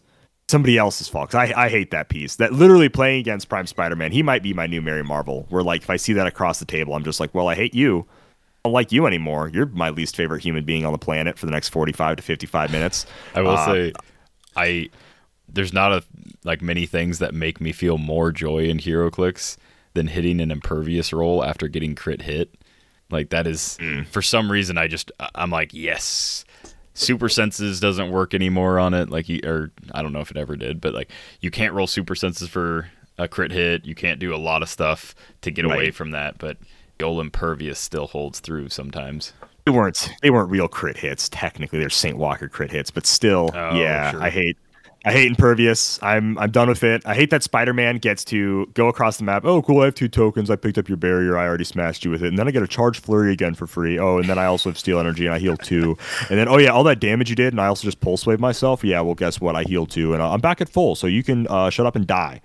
[0.49, 1.33] Somebody else's fault.
[1.33, 2.35] I, I hate that piece.
[2.37, 5.45] That literally playing against Prime Spider-Man, he might be my new Mary Marvel.
[5.49, 7.73] Where like if I see that across the table, I'm just like, well, I hate
[7.73, 8.05] you.
[8.65, 9.49] I don't like you anymore.
[9.53, 12.71] You're my least favorite human being on the planet for the next 45 to 55
[12.71, 13.05] minutes.
[13.33, 13.93] I will Uh, say,
[14.57, 14.89] I
[15.49, 16.03] there's not a
[16.43, 19.57] like many things that make me feel more joy in HeroClix
[19.93, 22.53] than hitting an impervious roll after getting crit hit.
[23.09, 24.05] Like that is Mm.
[24.07, 26.43] for some reason I just I'm like yes.
[26.93, 29.09] Super senses doesn't work anymore on it.
[29.11, 31.85] Like you, or I don't know if it ever did, but like you can't roll
[31.85, 32.89] super senses for
[33.19, 33.85] a crit hit.
[33.85, 36.39] You can't do a lot of stuff to get away from that.
[36.39, 36.57] But
[36.97, 39.31] the old impervious still holds through sometimes.
[39.65, 43.51] they weren't they weren't real crit hits technically they're Saint Walker crit hits but still
[43.53, 44.23] Oh, yeah sure.
[44.23, 44.57] I hate
[45.07, 46.03] I hate impervious.
[46.03, 47.01] I'm I'm done with it.
[47.05, 49.45] I hate that Spider-Man gets to go across the map.
[49.45, 49.79] Oh cool.
[49.79, 50.49] I have two tokens.
[50.49, 51.37] I picked up your barrier.
[51.37, 52.27] I already smashed you with it.
[52.27, 53.97] And then I get a charge flurry again for free.
[53.97, 55.97] Oh and then I also have steel energy and I heal two.
[56.29, 58.41] And then oh yeah all that damage you did and I also just pulse wave
[58.41, 58.83] myself.
[58.83, 59.55] Yeah well guess what?
[59.55, 60.93] I heal two and uh, I'm back at full.
[60.95, 62.41] So you can uh, shut up and die.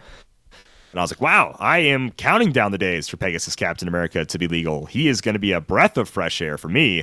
[0.92, 4.24] And I was like, wow, I am counting down the days for Pegasus Captain America
[4.24, 4.86] to be legal.
[4.86, 7.02] He is going to be a breath of fresh air for me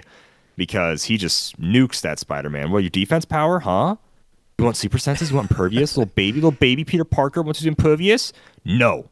[0.55, 2.71] because he just nukes that Spider Man.
[2.71, 3.97] Well, your defense power, huh?
[4.59, 5.29] You want super senses?
[5.29, 5.95] You want impervious?
[5.95, 8.33] little baby, little baby Peter Parker wants to do impervious?
[8.65, 9.09] No.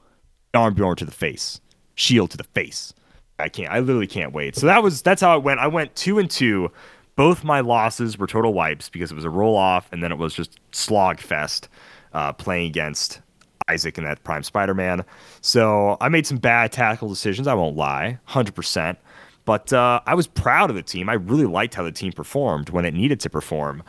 [0.53, 1.61] Arm Bjorn to the face.
[1.95, 2.93] Shield to the face.
[3.39, 3.71] I can't.
[3.71, 4.57] I literally can't wait.
[4.57, 5.61] So that was that's how it went.
[5.61, 6.69] I went two and two.
[7.15, 10.17] Both my losses were total wipes because it was a roll off, and then it
[10.17, 11.69] was just slog fest
[12.11, 13.21] uh, playing against
[13.69, 15.05] Isaac and that Prime Spider Man.
[15.39, 17.47] So I made some bad tactical decisions.
[17.47, 18.99] I won't lie, hundred percent.
[19.45, 21.07] But uh, I was proud of the team.
[21.07, 23.81] I really liked how the team performed when it needed to perform.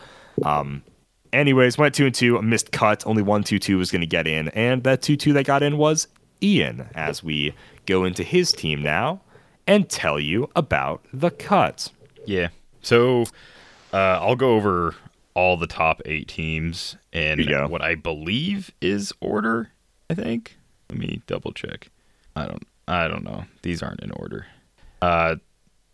[0.44, 0.84] Um,
[1.32, 3.06] anyways, went two and two, missed cut.
[3.06, 5.62] Only one two two was going to get in, and that two two that got
[5.62, 6.08] in was
[6.42, 6.88] Ian.
[6.94, 7.54] As we
[7.86, 9.20] go into his team now
[9.66, 11.90] and tell you about the cut.
[12.26, 12.48] Yeah.
[12.82, 13.24] So
[13.92, 14.94] uh, I'll go over
[15.34, 17.68] all the top eight teams in Here you go.
[17.68, 19.70] what I believe is order.
[20.10, 20.56] I think.
[20.90, 21.90] Let me double check.
[22.34, 22.66] I don't.
[22.86, 23.44] I don't know.
[23.62, 24.46] These aren't in order.
[25.02, 25.36] Uh,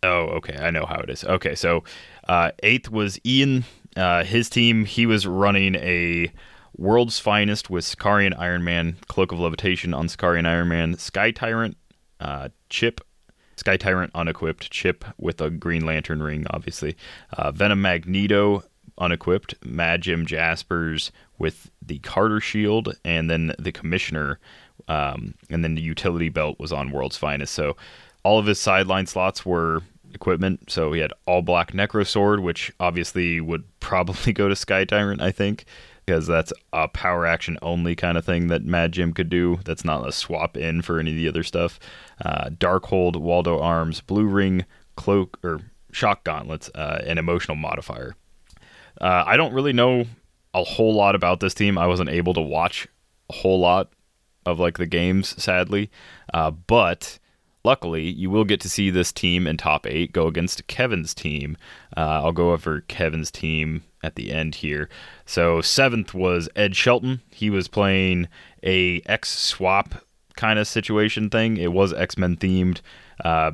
[0.03, 0.57] oh, okay.
[0.57, 1.23] I know how it is.
[1.25, 1.83] Okay, so
[2.29, 3.65] uh, eighth was Ian.
[3.95, 4.85] Uh, his team.
[4.85, 6.31] He was running a
[6.77, 11.77] World's Finest with Sicarian Iron Man, Cloak of Levitation on Sicarian Iron Man, Sky Tyrant,
[12.19, 13.01] uh, Chip,
[13.55, 16.95] Sky Tyrant unequipped, Chip with a Green Lantern ring, obviously,
[17.37, 18.63] uh, Venom Magneto
[18.97, 24.39] unequipped, Mad Jim Jaspers with the Carter Shield, and then the Commissioner,
[24.87, 27.53] um, and then the Utility Belt was on World's Finest.
[27.53, 27.77] So
[28.23, 29.81] all of his sideline slots were
[30.15, 30.71] equipment.
[30.71, 35.21] So he had all black Necro Sword, which obviously would probably go to Sky Tyrant,
[35.21, 35.65] I think,
[36.05, 39.59] because that's a power action only kind of thing that Mad Jim could do.
[39.65, 41.79] That's not a swap in for any of the other stuff.
[42.23, 45.61] Uh, Darkhold, Waldo Arms, Blue Ring, Cloak, or
[45.91, 48.15] Shock Gauntlets, uh, and Emotional Modifier.
[48.99, 50.05] Uh, I don't really know
[50.53, 51.77] a whole lot about this team.
[51.77, 52.87] I wasn't able to watch
[53.29, 53.91] a whole lot
[54.45, 55.89] of like the games, sadly.
[56.33, 57.19] Uh, but
[57.65, 61.57] luckily, you will get to see this team in top eight go against Kevin's team.
[61.97, 64.87] Uh, I'll go over Kevin's team at the end here.
[65.25, 67.21] So seventh was Ed Shelton.
[67.31, 68.29] He was playing
[68.63, 69.95] a X swap
[70.35, 71.57] kind of situation thing.
[71.57, 72.81] It was X Men themed.
[73.23, 73.51] Uh,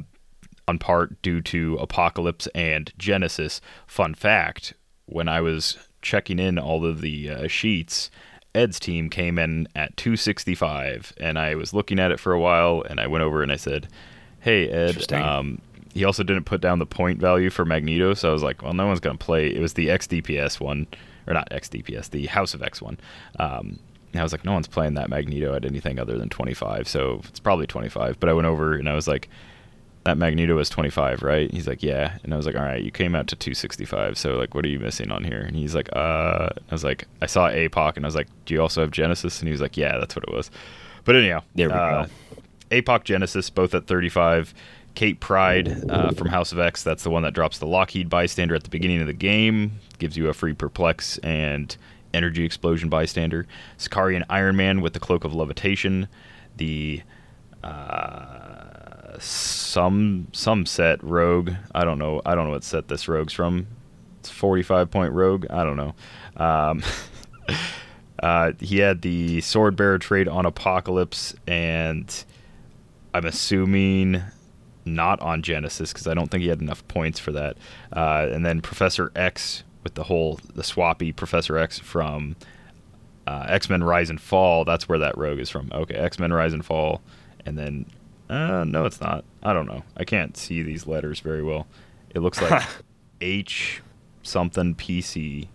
[0.68, 3.62] on part due to Apocalypse and Genesis.
[3.88, 4.74] Fun fact
[5.06, 8.10] when I was checking in all of the uh, sheets,
[8.54, 12.84] Ed's team came in at 265, and I was looking at it for a while,
[12.90, 13.88] and I went over and I said,
[14.42, 15.62] "Hey Ed." Um,
[15.94, 18.74] he also didn't put down the point value for Magneto, so I was like, "Well,
[18.74, 20.88] no one's gonna play." It was the XDPS one,
[21.28, 22.98] or not XDPS, the House of X one.
[23.40, 23.80] Um,
[24.14, 27.22] and I was like, "No one's playing that Magneto at anything other than 25, so
[27.28, 29.30] it's probably 25." But I went over and I was like,
[30.04, 31.52] that Magneto was 25, right?
[31.52, 32.18] He's like, yeah.
[32.24, 34.18] And I was like, all right, you came out to 265.
[34.18, 35.42] So like, what are you missing on here?
[35.42, 38.54] And he's like, uh, I was like, I saw APOC and I was like, do
[38.54, 39.40] you also have Genesis?
[39.40, 40.50] And he was like, yeah, that's what it was.
[41.04, 42.08] But anyhow, There we uh,
[42.72, 44.54] APOC Genesis, both at 35.
[44.94, 48.56] Kate Pryde uh, from House of X, that's the one that drops the Lockheed bystander
[48.56, 51.78] at the beginning of the game, gives you a free perplex and
[52.14, 53.48] energy explosion bystander.
[53.78, 56.10] Sicarian Iron Man with the Cloak of Levitation.
[56.58, 57.04] The
[57.64, 58.51] uh,
[59.22, 61.52] some some set rogue.
[61.74, 62.22] I don't know.
[62.26, 63.68] I don't know what set this rogue's from.
[64.20, 65.46] It's 45 point rogue.
[65.50, 65.96] I don't know.
[66.38, 66.84] Um,
[68.20, 72.24] uh, he had the sword bearer trade on Apocalypse, and
[73.14, 74.22] I'm assuming
[74.86, 77.58] not on Genesis because I don't think he had enough points for that.
[77.94, 82.36] Uh, and then Professor X with the whole the swappy Professor X from
[83.28, 84.66] uh, X Men Rise and Fall.
[84.66, 85.70] That's where that rogue is from.
[85.74, 87.02] Okay, X Men Rise and Fall,
[87.46, 87.86] and then
[88.32, 89.24] uh, no, it's not.
[89.44, 89.84] I don't know.
[89.98, 91.68] I can't see these letters very well.
[92.16, 92.64] It looks like
[93.22, 93.82] H
[94.24, 95.48] something PC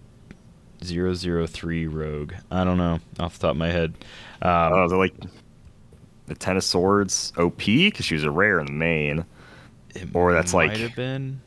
[0.85, 2.33] 003 Rogue.
[2.51, 3.95] I don't know off the top of my head.
[4.43, 5.15] Um, Oh, they're like
[6.27, 9.25] the Ten of Swords OP because she was a rare in the main.
[10.15, 11.41] or that's might like- have been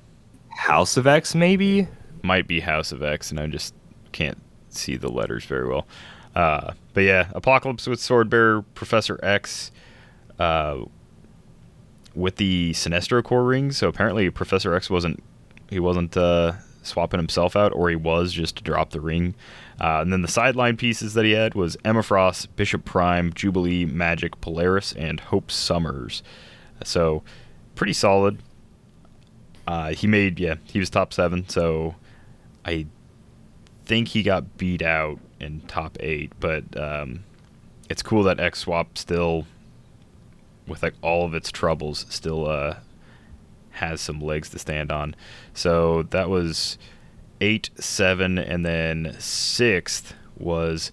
[0.49, 1.87] House of X, maybe.
[2.23, 3.73] might be House of X, and I just
[4.11, 4.37] can't
[4.69, 5.87] see the letters very well.
[6.35, 9.71] Uh, but yeah, Apocalypse with Swordbearer, Professor X,
[10.37, 10.79] uh,
[12.15, 13.71] with the Sinestro core ring.
[13.71, 15.23] So apparently, Professor X wasn't
[15.69, 16.53] he wasn't uh,
[16.83, 19.35] swapping himself out, or he was just to drop the ring.
[19.79, 23.85] Uh, and then the sideline pieces that he had was Emma Frost, Bishop Prime, Jubilee,
[23.85, 26.21] Magik, Polaris, and Hope Summers.
[26.83, 27.23] So
[27.75, 28.39] pretty solid.
[29.67, 31.95] Uh, he made yeah he was top seven, so
[32.65, 32.87] I
[33.85, 36.31] think he got beat out in top eight.
[36.39, 37.23] But um,
[37.89, 39.45] it's cool that X Swap still,
[40.69, 42.77] with like all of its troubles, still uh,
[43.71, 45.15] has some legs to stand on.
[45.53, 46.77] So that was
[47.41, 50.91] eight, seven, and then sixth was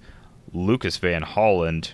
[0.52, 1.92] Lucas Van Holland.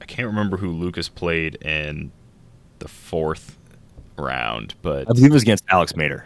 [0.00, 2.10] I can't remember who Lucas played in
[2.78, 3.58] the fourth
[4.16, 6.24] round, but I believe it was against Alex Mater.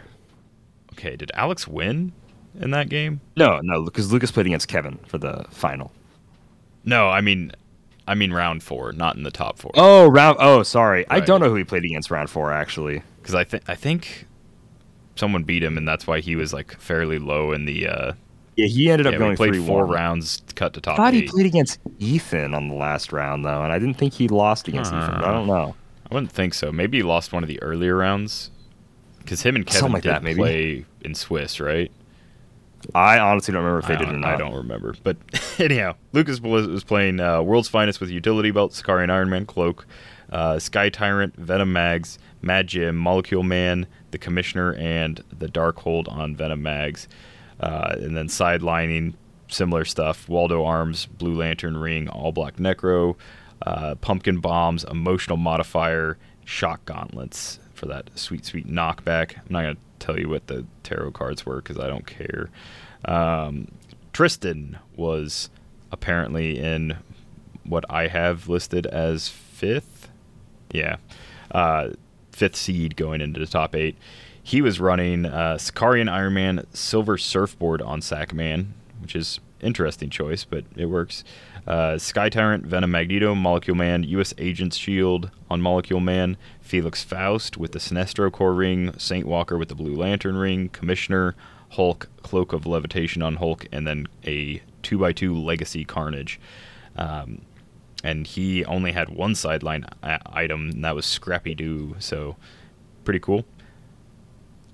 [0.93, 2.13] okay, did Alex win
[2.59, 3.19] in that game?
[3.35, 5.91] No, no, because Lucas played against Kevin for the final.
[6.85, 7.51] No, I mean,
[8.07, 9.71] I mean round four, not in the top four.
[9.75, 10.37] Oh, round.
[10.39, 11.05] Oh, sorry.
[11.09, 13.01] I don't know who he played against round four actually.
[13.21, 14.27] because I think I think
[15.15, 18.13] someone beat him, and that's why he was like fairly low in the uh,
[18.55, 21.13] Yeah, he ended up Yeah, going played three four rounds, cut to top I thought
[21.13, 24.67] he played against Ethan on the last round though, and I didn't think he lost
[24.67, 25.15] against Ethan.
[25.19, 25.75] But I don't know.
[26.09, 26.71] I wouldn't think so.
[26.71, 28.51] Maybe he lost one of the earlier rounds
[29.19, 30.37] because him and Kevin Something like did that, maybe.
[30.37, 31.89] play in Swiss, right?
[32.93, 34.35] I honestly don't remember if they I did or not.
[34.35, 34.95] I don't remember.
[35.03, 35.17] But
[35.59, 39.85] anyhow, Lucas was, was playing uh, World's Finest with Utility Belt, Sicarian Iron Man Cloak,
[40.31, 46.35] uh, Sky Tyrant, Venom Mags, Mad Jim, Molecule Man, the Commissioner, and the Darkhold on
[46.35, 47.07] Venom Mags.
[47.59, 49.13] Uh, and then sidelining,
[49.47, 53.15] similar stuff Waldo Arms, Blue Lantern Ring, All Black Necro,
[53.65, 59.37] uh, Pumpkin Bombs, Emotional Modifier, Shock Gauntlets for that sweet, sweet knockback.
[59.37, 62.49] I'm not going to tell you what the tarot cards were because I don't care.
[63.05, 63.69] Um,
[64.11, 65.49] Tristan was
[65.91, 66.97] apparently in
[67.63, 70.09] what I have listed as fifth.
[70.71, 70.97] Yeah.
[71.51, 71.89] Uh,
[72.31, 73.97] fifth seed going into the top eight.
[74.41, 78.67] He was running uh, Iron Man Silver Surfboard on Sackman,
[79.01, 81.23] which is interesting choice, but it works.
[81.65, 84.33] Uh, Sky Tyrant, Venom Magneto, Molecule Man, U.S.
[84.37, 89.67] Agent's Shield on Molecule Man, Felix Faust with the Sinestro Core Ring, Saint Walker with
[89.69, 91.35] the Blue Lantern Ring, Commissioner,
[91.71, 96.39] Hulk, Cloak of Levitation on Hulk, and then a 2x2 Legacy Carnage.
[96.95, 97.41] Um,
[98.03, 101.95] and he only had one sideline a- item, and that was Scrappy Doo.
[101.99, 102.35] So,
[103.03, 103.45] pretty cool.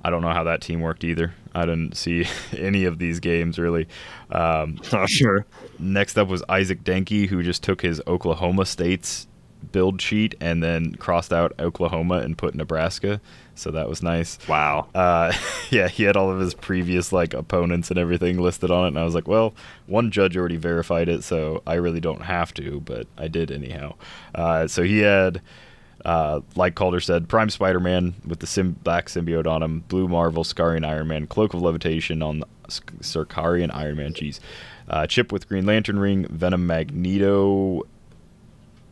[0.04, 1.34] I don't know how that team worked either.
[1.54, 2.26] I didn't see
[2.56, 3.88] any of these games really.
[4.32, 5.46] Um, Not sure.
[5.80, 9.28] next up was Isaac Denke, who just took his Oklahoma State's
[9.72, 13.22] build sheet and then crossed out Oklahoma and put Nebraska.
[13.56, 14.40] So that was nice.
[14.48, 14.88] Wow.
[14.96, 15.34] Uh,
[15.70, 19.00] yeah, he had all of his previous like opponents and everything listed on it, and
[19.00, 19.54] I was like, well,
[19.86, 23.96] one judge already verified it, so I really don't have to, but I did anyhow.
[24.34, 25.42] Uh, so he had,
[26.06, 30.46] uh, like Kalder said, Prime Spider-Man with the sim- black symbiote on him, Blue Marvel,
[30.46, 34.14] Scarian Iron Man, Cloak of Levitation on Sc- Circarian Iron Man.
[34.14, 34.40] Jeez,
[34.90, 37.84] uh, Chip with Green Lantern ring, Venom Magneto.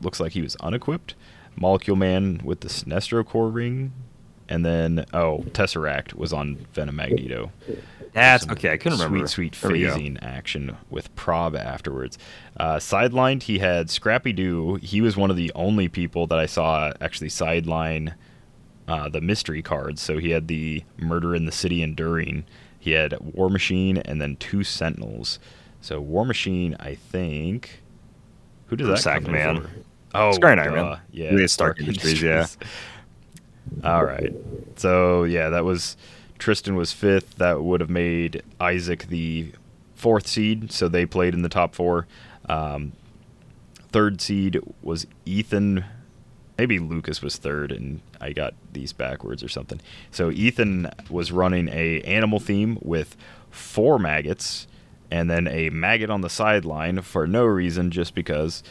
[0.02, 1.16] Looks like he was unequipped.
[1.56, 3.92] Molecule Man with the Sinestro Core ring,
[4.48, 7.52] and then oh, Tesseract was on Venom Magneto.
[8.14, 8.72] That's okay.
[8.72, 9.28] I couldn't remember.
[9.28, 9.96] Sweet, sweet There we go.
[9.96, 12.18] phasing action with Prob afterwards.
[12.60, 14.76] Uh, sidelined, he had Scrappy Doo.
[14.76, 18.16] He was one of the only people that I saw actually sideline
[18.88, 20.02] uh, the mystery cards.
[20.02, 22.46] So he had the Murder in the City Enduring.
[22.80, 25.40] He had War Machine and then two Sentinels.
[25.82, 27.84] So War Machine, I think.
[28.68, 29.68] Who does that Sack Man.
[30.18, 31.00] Oh, Scarring Iron Man.
[31.12, 32.48] Yeah, Really Stark Industries, yeah.
[33.84, 34.34] All right.
[34.76, 35.98] So yeah, that was
[36.40, 37.36] Tristan was fifth.
[37.36, 39.52] That would have made Isaac the
[39.96, 40.72] fourth seed.
[40.72, 42.08] So they played in the top four.
[42.48, 42.94] Um,
[43.92, 45.84] third seed was Ethan.
[46.58, 49.80] Maybe Lucas was third, and I got these backwards or something.
[50.12, 53.16] So Ethan was running a animal theme with
[53.52, 54.66] four maggots,
[55.12, 58.64] and then a maggot on the sideline for no reason, just because.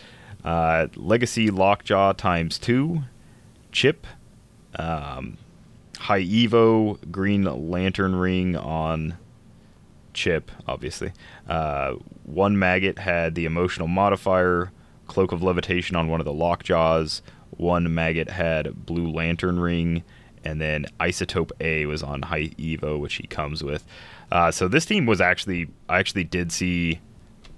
[0.47, 3.03] Uh, Legacy Lockjaw times two,
[3.73, 4.07] Chip,
[4.79, 5.37] um,
[5.99, 9.19] High Evo, Green Lantern Ring on
[10.15, 11.13] Chip, obviously.
[11.49, 14.71] Uh, one maggot had the emotional modifier,
[15.09, 17.23] Cloak of Levitation on one of the Lockjaws.
[17.57, 20.05] One maggot had Blue Lantern Ring,
[20.45, 23.85] and then Isotope A was on High Evo, which he comes with.
[24.31, 27.01] Uh, so this team was actually, I actually did see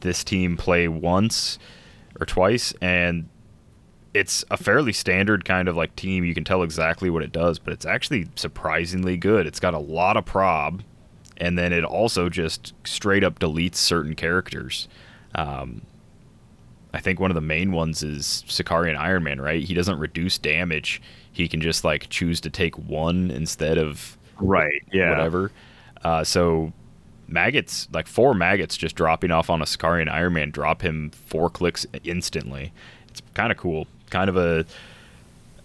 [0.01, 1.59] this team play once
[2.21, 3.29] or twice, and
[4.14, 6.25] it's a fairly standard kind of like team.
[6.25, 9.47] You can tell exactly what it does, but it's actually surprisingly good.
[9.47, 10.83] It's got a lot of prob,
[11.37, 14.89] and then it also just straight up deletes certain characters.
[15.35, 15.83] Um,
[16.93, 19.62] I think one of the main ones is Sicarian Iron Man, right?
[19.62, 21.03] He doesn't reduce damage.
[21.31, 24.83] He can just like choose to take one instead of Right.
[24.93, 25.11] Yeah.
[25.11, 25.53] whatever.
[26.03, 26.73] Uh, so
[27.29, 31.51] maggots, like four maggots, just dropping off on a Sicarian Iron Man, drop him four
[31.51, 32.72] clicks instantly.
[33.09, 33.87] It's kind of cool.
[34.11, 34.64] Kind of a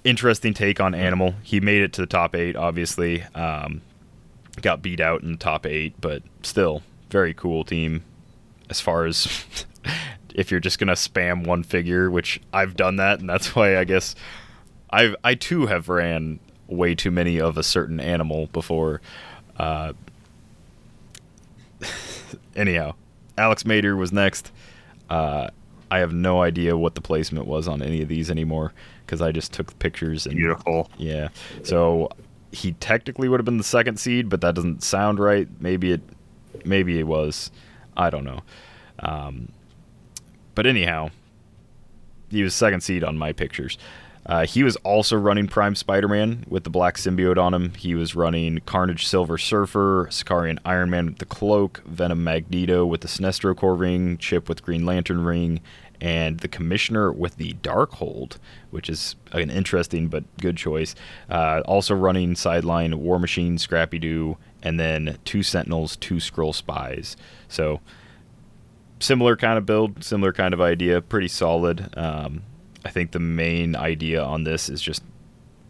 [0.04, 1.36] interesting take on Animal.
[1.44, 3.24] He made it to the top eight, obviously.
[3.36, 3.82] Um,
[4.62, 8.04] got beat out in the top eight, but still very cool team.
[8.70, 9.66] As far as
[10.36, 13.84] if you're just gonna spam one figure, which I've done that, and that's why I
[13.84, 14.16] guess
[14.90, 19.02] I've I too have ran way too many of a certain animal before.
[19.58, 19.94] Uh,
[22.56, 22.94] anyhow,
[23.38, 24.52] Alex Mater was next.
[25.10, 25.48] Uh,
[25.92, 28.74] I have no idea what the placement was on any of these anymore
[29.06, 30.90] because I just took pictures and Beautiful.
[30.98, 31.28] yeah.
[31.64, 32.10] So
[32.52, 35.48] he technically would have been the second seed, but that doesn't sound right.
[35.60, 36.02] Maybe it,
[36.66, 37.52] maybe it was.
[37.96, 38.42] I don't know.
[39.00, 39.50] Um,
[40.56, 41.10] but anyhow,
[42.30, 43.78] he was second seed on my pictures.
[44.26, 47.74] Uh, he was also running Prime Spider-Man with the black symbiote on him.
[47.74, 53.02] He was running Carnage Silver Surfer, Sicarian Iron Man with the cloak, Venom Magneto with
[53.02, 55.60] the Sinestro Core ring, Chip with Green Lantern ring,
[56.00, 58.38] and the Commissioner with the Darkhold,
[58.72, 60.96] which is an interesting but good choice.
[61.30, 67.18] Uh, also running sideline War Machine, Scrappy Doo, and then two Sentinels, two Skrull Spies.
[67.48, 67.82] So
[69.00, 71.90] similar kind of build, similar kind of idea, pretty solid.
[71.98, 72.44] Um,
[72.86, 75.04] I think the main idea on this is just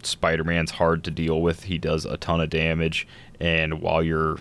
[0.03, 1.63] Spider-Man's hard to deal with.
[1.63, 3.07] He does a ton of damage,
[3.39, 4.39] and while you're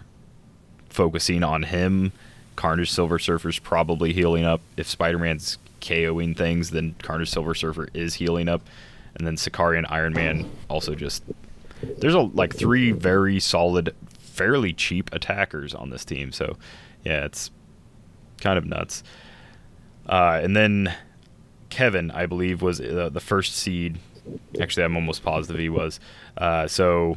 [0.89, 2.13] focusing on him,
[2.57, 4.61] Carnage Silver Surfer's probably healing up.
[4.77, 8.63] If Spider-Man's KOing things, then Carnage Silver Surfer is healing up,
[9.15, 11.23] and then Sicarian Iron Man also just
[11.99, 16.33] there's a like three very solid, fairly cheap attackers on this team.
[16.33, 16.57] So
[17.05, 17.51] yeah, it's
[18.41, 19.03] kind of nuts.
[20.07, 20.95] Uh, and then
[21.73, 23.99] Kevin, I believe, was uh, the first seed.
[24.61, 25.99] Actually, I'm almost positive he was.
[26.37, 27.17] Uh, so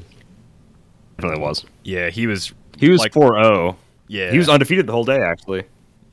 [1.18, 1.66] Definitely was.
[1.84, 2.54] yeah, he was.
[2.78, 3.76] He was like, 4-0.
[4.08, 5.64] Yeah, He was undefeated the whole day, actually.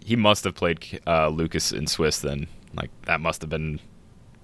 [0.05, 2.47] he must have played uh, Lucas in Swiss then.
[2.75, 3.81] Like that must have been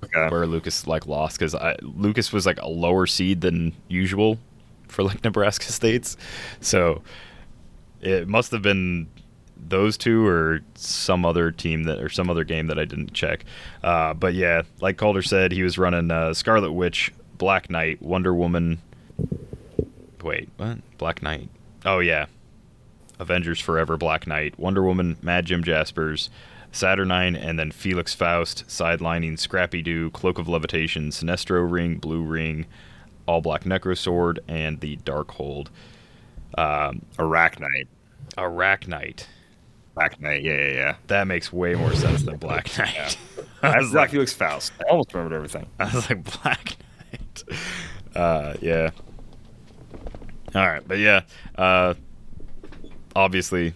[0.04, 0.28] Okay.
[0.28, 4.38] where Lucas like lost because Lucas was like a lower seed than usual
[4.86, 6.16] for like Nebraska states,
[6.60, 7.02] so
[8.00, 9.08] it must have been
[9.66, 13.44] those two or some other team that or some other game that I didn't check.
[13.82, 18.34] Uh, but yeah, like Kalder said, he was running uh, Scarlet Witch, Black Knight, Wonder
[18.34, 18.80] Woman.
[20.22, 20.78] Wait, what?
[20.98, 21.48] Black Knight?
[21.84, 22.26] Oh yeah,
[23.18, 26.30] Avengers Forever, Black Knight, Wonder Woman, Mad Jim Jaspers,
[26.72, 32.66] Saturnyne, and then Felix Faust, sidelining Scrappy Doo, Cloak of Levitation, Sinestro Ring, Blue Ring,
[33.26, 35.68] All Black Necrosword, and the Darkhold.
[36.56, 37.88] Um, Arachnite.
[38.36, 39.26] Arachnite.
[39.98, 40.96] Arachnite, yeah, yeah, yeah.
[41.08, 43.18] That makes way more sense than Black Knight.
[43.62, 44.72] I, That's was like, Felix Faust.
[44.80, 45.66] I almost remembered everything.
[45.78, 46.76] I was like, Black
[47.10, 47.44] Knight.
[48.14, 48.90] Uh, yeah.
[50.54, 51.22] All right, but yeah,
[51.56, 51.94] uh,
[53.14, 53.74] obviously,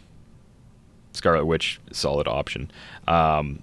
[1.13, 2.71] Scarlet Witch, solid option.
[3.07, 3.63] Um,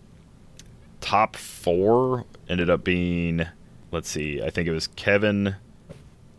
[1.01, 3.47] top four ended up being,
[3.91, 5.55] let's see, I think it was Kevin.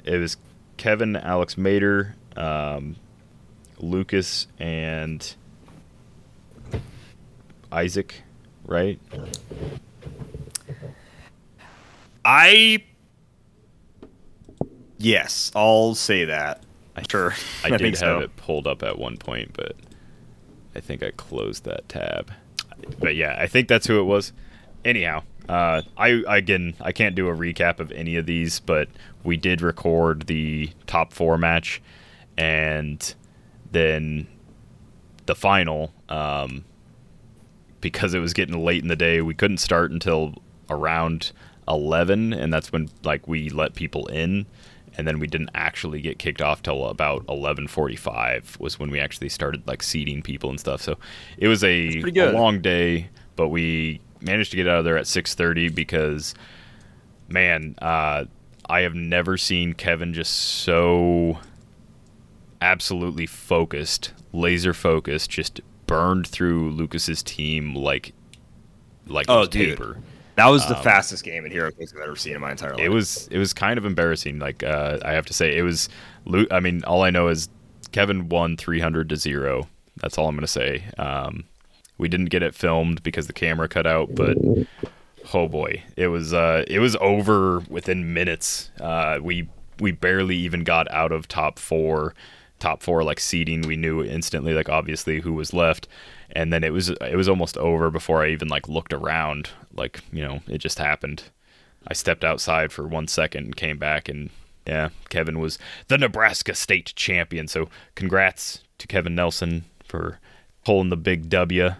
[0.04, 0.36] It was
[0.76, 2.96] Kevin, Alex Mater, um,
[3.78, 5.34] Lucas, and
[7.72, 8.22] Isaac,
[8.64, 8.98] right?
[12.24, 12.84] I
[14.98, 16.62] yes, I'll say that.
[16.96, 18.18] I, Sure, I, I did have so.
[18.20, 19.76] it pulled up at one point, but
[20.74, 22.32] I think I closed that tab.
[22.98, 24.32] But yeah, I think that's who it was.
[24.84, 28.88] Anyhow, uh, I again I can't do a recap of any of these, but
[29.24, 31.82] we did record the top four match,
[32.36, 33.14] and
[33.70, 34.26] then
[35.26, 35.92] the final.
[36.08, 36.64] Um,
[37.80, 40.34] because it was getting late in the day, we couldn't start until
[40.68, 41.32] around
[41.68, 44.46] eleven, and that's when like we let people in,
[44.96, 49.00] and then we didn't actually get kicked off till about eleven forty-five was when we
[49.00, 50.82] actually started like seating people and stuff.
[50.82, 50.96] So
[51.38, 55.06] it was a, a long day, but we managed to get out of there at
[55.06, 56.34] six thirty because,
[57.28, 58.24] man, uh,
[58.68, 61.38] I have never seen Kevin just so
[62.60, 65.60] absolutely focused, laser focused, just
[65.90, 68.12] burned through Lucas's team like
[69.06, 69.76] like Oh, dude.
[69.78, 69.98] paper.
[70.36, 72.78] That was the fastest game in HeroClix I've ever seen in my entire life.
[72.80, 74.38] Um, It was it was kind of embarrassing.
[74.38, 75.88] Like uh, I have to say, it was.
[76.50, 77.48] I mean, all I know is
[77.92, 79.68] Kevin won three hundred to zero.
[80.00, 80.84] That's all I'm gonna say.
[80.96, 81.44] Um,
[81.98, 84.38] we didn't get it filmed because the camera cut out, but
[85.34, 88.70] oh boy, it was uh, it was over within minutes.
[88.80, 89.48] Uh, we
[89.80, 92.14] we barely even got out of top four.
[92.60, 95.88] Top four like seeding, we knew instantly, like obviously who was left,
[96.30, 99.50] and then it was it was almost over before I even like looked around.
[99.74, 101.24] Like you know, it just happened.
[101.88, 104.30] I stepped outside for one second and came back, and
[104.66, 105.58] yeah, Kevin was
[105.88, 107.48] the Nebraska state champion.
[107.48, 110.20] So congrats to Kevin Nelson for
[110.64, 111.70] pulling the big W.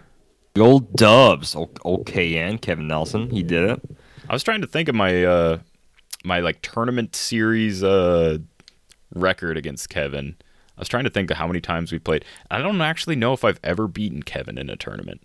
[0.53, 1.55] The old Dubs.
[1.55, 3.29] O- OKN, Kevin Nelson.
[3.29, 3.81] He did it.
[4.27, 5.59] I was trying to think of my uh
[6.23, 8.39] my like tournament series uh
[9.13, 10.35] record against Kevin.
[10.81, 12.25] I was trying to think of how many times we played.
[12.49, 15.21] I don't actually know if I've ever beaten Kevin in a tournament.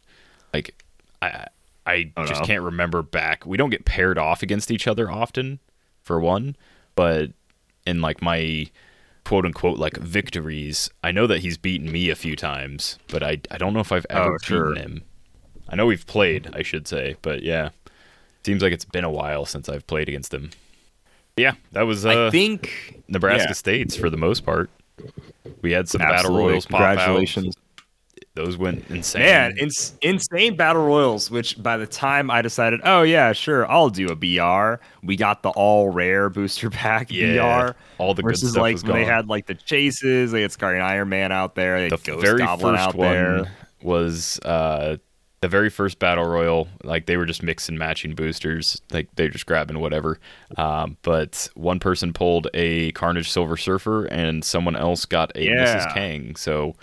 [0.53, 0.75] Like
[1.23, 1.47] I
[1.87, 2.47] I Oh, just no.
[2.47, 3.47] can't remember back.
[3.47, 5.61] We don't get paired off against each other often,
[6.03, 6.57] for one.
[6.95, 7.31] But
[7.87, 8.67] in like my
[9.25, 13.41] quote unquote like victories, I know that he's beaten me a few times, but I
[13.51, 14.75] I don't know if I've ever Oh, sure.
[14.75, 15.03] beaten him.
[15.71, 17.71] I know we've played, I should say, but yeah.
[18.45, 20.51] Seems like it's been a while since I've played against him.
[21.39, 23.55] Yeah, that was uh, I think Nebraska yeah.
[23.55, 24.69] States for the most part.
[25.63, 26.17] We had some Absolutely.
[26.37, 26.87] battle royals pop out.
[26.97, 27.55] Congratulations.
[28.35, 29.23] those went insane.
[29.23, 31.31] Man, ins- insane battle royals.
[31.31, 34.83] Which by the time I decided, oh yeah, sure, I'll do a BR.
[35.05, 37.77] We got the all rare booster pack Yeah, BR.
[37.99, 40.33] all the good versus stuff like was when they had like the chases.
[40.33, 41.77] They had Scary Iron Man out there.
[41.77, 43.53] They had the Ghost very Goblin first out one there.
[43.83, 44.97] was uh,
[45.43, 46.69] the very first battle royal.
[46.83, 48.81] Like they were just mixing matching boosters.
[48.91, 50.19] Like they're just grabbing whatever.
[50.57, 55.77] Um, but one person pulled a Carnage Silver Surfer, and someone else got a Yeah.
[55.77, 55.95] Mrs.
[55.95, 56.37] Kang.
[56.37, 56.75] So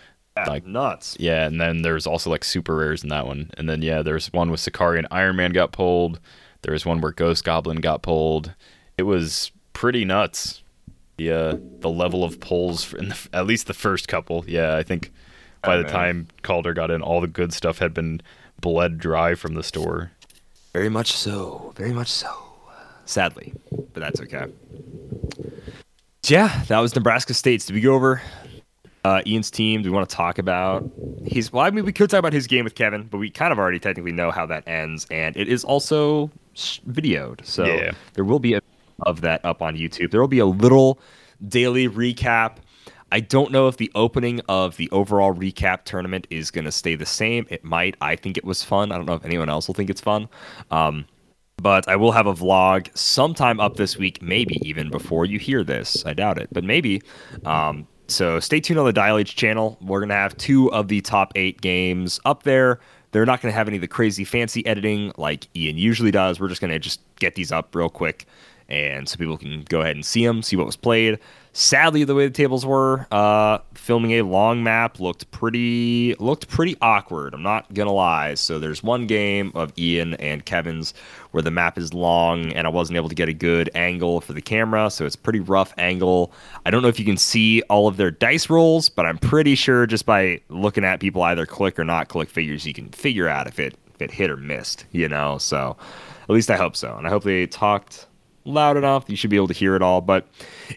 [0.47, 1.16] like nuts.
[1.20, 3.51] yeah, and then there's also like super rares in that one.
[3.58, 6.20] And then yeah, there's one with Sakari and Iron Man got pulled.
[6.64, 8.54] There was one where Ghost Goblin got pulled.
[8.97, 10.62] It was pretty nuts.
[11.18, 14.43] The uh, the level of pulls in the, at least the first couple.
[14.47, 15.12] Yeah, I think
[15.62, 18.20] by the time Kalder got in, all the good stuff had been
[18.64, 20.11] bled dry from the store.
[20.74, 21.72] Very much so.
[21.76, 22.32] Very much so.
[23.05, 23.53] Sadly,
[23.93, 24.45] but that's okay.
[26.26, 27.66] Yeah, that was Nebraska State's.
[27.66, 28.22] Did we go over
[29.03, 29.84] uh, Ian's team?
[29.84, 30.89] Do we want to talk about
[31.26, 31.51] his?
[31.51, 33.59] Well, I mean, we could talk about his game with Kevin, but we kind of
[33.59, 37.91] already technically know how that ends, and it is also videoed, so Yeah.
[38.14, 38.61] there will be a
[39.01, 40.11] of that up on YouTube.
[40.11, 40.97] There will be a little
[41.45, 42.57] daily recap.
[43.14, 46.95] I don't know if the opening of the overall recap tournament is going to stay
[46.95, 47.45] the same.
[47.47, 47.95] It might.
[48.01, 48.91] I think it was fun.
[48.91, 50.28] I don't know if anyone else will think it's fun.
[50.72, 51.05] Um,
[51.57, 55.64] but I will have a vlog sometime up this week, maybe even before you hear
[55.64, 56.03] this.
[56.07, 57.03] I doubt it, but maybe.
[57.45, 59.78] Um, so stay tuned on the Dial H channel.
[59.80, 62.80] We're gonna have two of the top eight games up there.
[63.11, 66.39] They're not gonna have any of the crazy fancy editing like Ian usually does.
[66.39, 68.26] We're just gonna just get these up real quick,
[68.70, 71.20] and so people can go ahead and see them, see what was played.
[71.55, 76.76] Sadly, the way the tables were, uh, filming a long map looked pretty looked pretty
[76.82, 77.36] awkward.
[77.36, 78.34] I'm not gonna lie.
[78.34, 80.95] So there's one game of Ian and Kevin's
[81.30, 84.34] where the map is long, and I wasn't able to get a good angle for
[84.34, 86.34] the camera, so it's pretty rough angle.
[86.66, 89.53] I don't know if you can see all of their dice rolls, but I'm pretty
[89.53, 93.28] sure just by looking at people either click or not click figures, you can figure
[93.28, 94.86] out if it if it hit or missed.
[94.91, 95.78] You know, so
[96.24, 98.07] at least I hope so, and I hope they talked
[98.46, 100.02] loud enough you should be able to hear it all.
[100.02, 100.28] But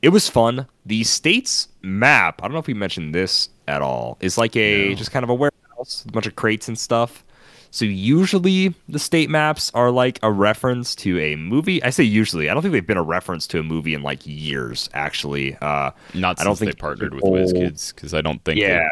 [0.03, 0.67] it was fun.
[0.85, 4.95] The state's map, I don't know if we mentioned this at all, is like a
[4.95, 7.25] just kind of a warehouse, a bunch of crates and stuff.
[7.73, 11.83] So usually the state maps are like a reference to a movie.
[11.83, 12.49] I say usually.
[12.49, 14.89] I don't think they've been a reference to a movie in like years.
[14.95, 18.43] Actually, uh, Not I don't since they think partnered with old- WizKids because I don't
[18.45, 18.61] think.
[18.61, 18.89] Yeah,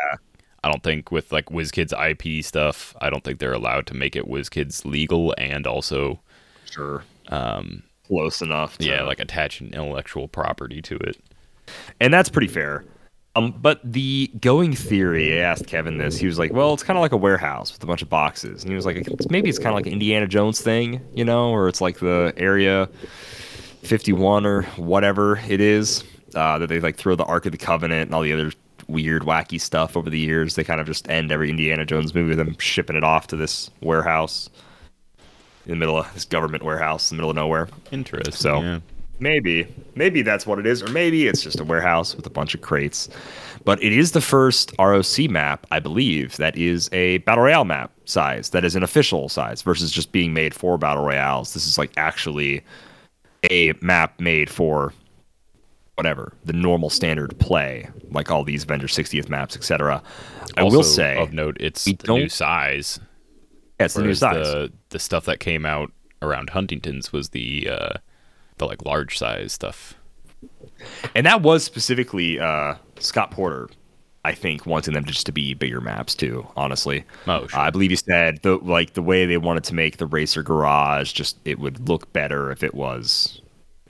[0.63, 4.17] I don't think with like WizKids IP stuff, I don't think they're allowed to make
[4.17, 6.21] it WizKids legal and also
[6.71, 7.05] sure.
[7.29, 8.79] Um, close enough.
[8.79, 11.19] To, yeah, like attach an intellectual property to it.
[12.01, 12.85] and that's pretty fair.
[13.37, 16.17] Um, but the going theory, I asked Kevin this.
[16.17, 18.63] He was like, "Well, it's kind of like a warehouse with a bunch of boxes."
[18.63, 21.51] And he was like, "Maybe it's kind of like an Indiana Jones thing, you know,
[21.51, 22.89] or it's like the Area
[23.83, 28.07] 51 or whatever it is uh, that they like throw the Ark of the Covenant
[28.09, 28.53] and all the other
[28.87, 30.55] weird, wacky stuff over the years.
[30.55, 33.37] They kind of just end every Indiana Jones movie with them shipping it off to
[33.37, 34.49] this warehouse
[35.67, 38.33] in the middle of this government warehouse in the middle of nowhere." Interesting.
[38.33, 38.81] So yeah.
[39.19, 42.55] maybe, maybe that's what it is, or maybe it's just a warehouse with a bunch
[42.55, 43.09] of crates.
[43.65, 47.93] But it is the first ROC map, I believe, that is a battle royale map
[48.05, 51.55] size, that is an official size versus just being made for battle royales.
[51.55, 52.63] This is like actually
[53.51, 54.93] a map made for
[55.97, 60.03] whatever the normal standard play, like all these Avenger 60th maps, etc.
[60.57, 63.01] I will say, of note, it's the new size.
[63.85, 64.47] Yeah, it's the new size.
[64.47, 67.93] The the stuff that came out around Huntington's was the uh,
[68.59, 69.95] the like large size stuff.
[71.15, 73.69] And that was specifically uh, Scott Porter,
[74.25, 76.47] I think, wanting them just to be bigger maps too.
[76.57, 77.59] Honestly, Oh, sure.
[77.61, 81.13] I believe he said the like the way they wanted to make the racer garage,
[81.13, 83.41] just it would look better if it was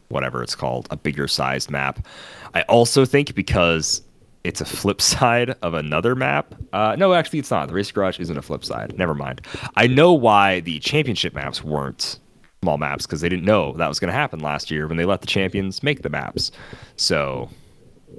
[0.09, 2.07] whatever it's called, a bigger sized map.
[2.55, 4.03] I also think because
[4.45, 6.55] it's a flip side of another map.
[6.73, 7.69] Uh, no, actually, it's not.
[7.69, 8.97] The race garage isn't a flip side.
[8.97, 9.41] Never mind.
[9.77, 12.21] I know why the championship maps weren't
[12.63, 15.05] small maps because they didn't know that was going to happen last year when they
[15.05, 16.51] let the champions make the maps.
[16.97, 17.51] So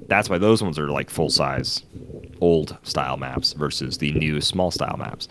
[0.07, 1.83] that's why those ones are like full size,
[2.41, 5.27] old style maps versus the new small style maps.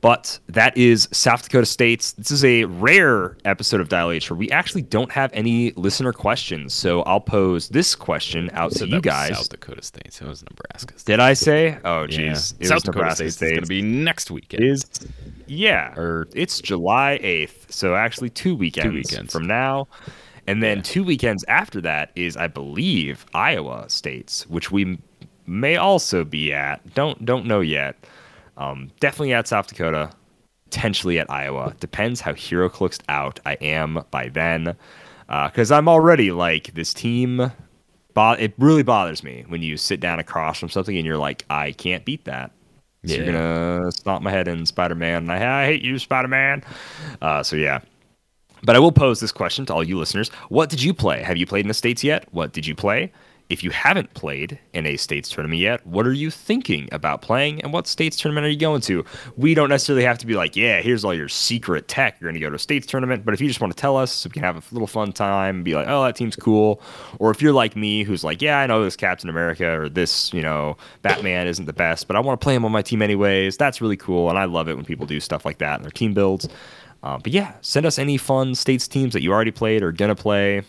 [0.00, 2.12] But that is South Dakota State's.
[2.12, 6.14] This is a rare episode of Dial H where we actually don't have any listener
[6.14, 6.72] questions.
[6.72, 9.36] So I'll pose this question out to you guys.
[9.36, 10.12] South Dakota State.
[10.14, 10.98] So it was Nebraska.
[10.98, 11.12] State.
[11.12, 11.78] Did I say?
[11.84, 12.32] Oh, Yeah.
[12.32, 12.54] jeez.
[12.60, 13.50] It South Dakota Nebraska State's is State.
[13.50, 14.64] going to be next weekend.
[14.64, 14.86] is
[15.46, 17.66] yeah, Or- it's July eighth.
[17.70, 19.30] So actually, two weekends, weekends.
[19.32, 19.86] from now,
[20.46, 24.98] and then two weekends after that is, I believe, Iowa States, which we
[25.46, 26.94] may also be at.
[26.94, 27.96] Don't don't know yet.
[28.60, 30.10] Um, definitely at South Dakota,
[30.64, 31.74] potentially at Iowa.
[31.80, 34.76] Depends how HeroClixed out I am by then,
[35.26, 37.50] because I'm already like this team.
[38.12, 41.46] Bo- it really bothers me when you sit down across from something and you're like,
[41.48, 42.50] I can't beat that.
[43.06, 46.62] So you're gonna stomp my head in Spider Man, I, I hate you, Spider Man.
[47.22, 47.80] Uh, so yeah.
[48.62, 51.22] But I will pose this question to all you listeners: What did you play?
[51.22, 52.26] Have you played in the states yet?
[52.32, 53.10] What did you play?
[53.50, 57.60] If you haven't played in a states tournament yet, what are you thinking about playing,
[57.62, 59.04] and what states tournament are you going to?
[59.36, 62.20] We don't necessarily have to be like, yeah, here's all your secret tech.
[62.20, 63.96] You're going to go to a states tournament, but if you just want to tell
[63.96, 66.36] us, so we can have a little fun time, and be like, oh, that team's
[66.36, 66.80] cool,
[67.18, 70.32] or if you're like me, who's like, yeah, I know this Captain America or this,
[70.32, 73.02] you know, Batman isn't the best, but I want to play him on my team
[73.02, 73.56] anyways.
[73.56, 75.90] That's really cool, and I love it when people do stuff like that in their
[75.90, 76.48] team builds.
[77.02, 80.14] Uh, but yeah, send us any fun states teams that you already played or gonna
[80.14, 80.62] play.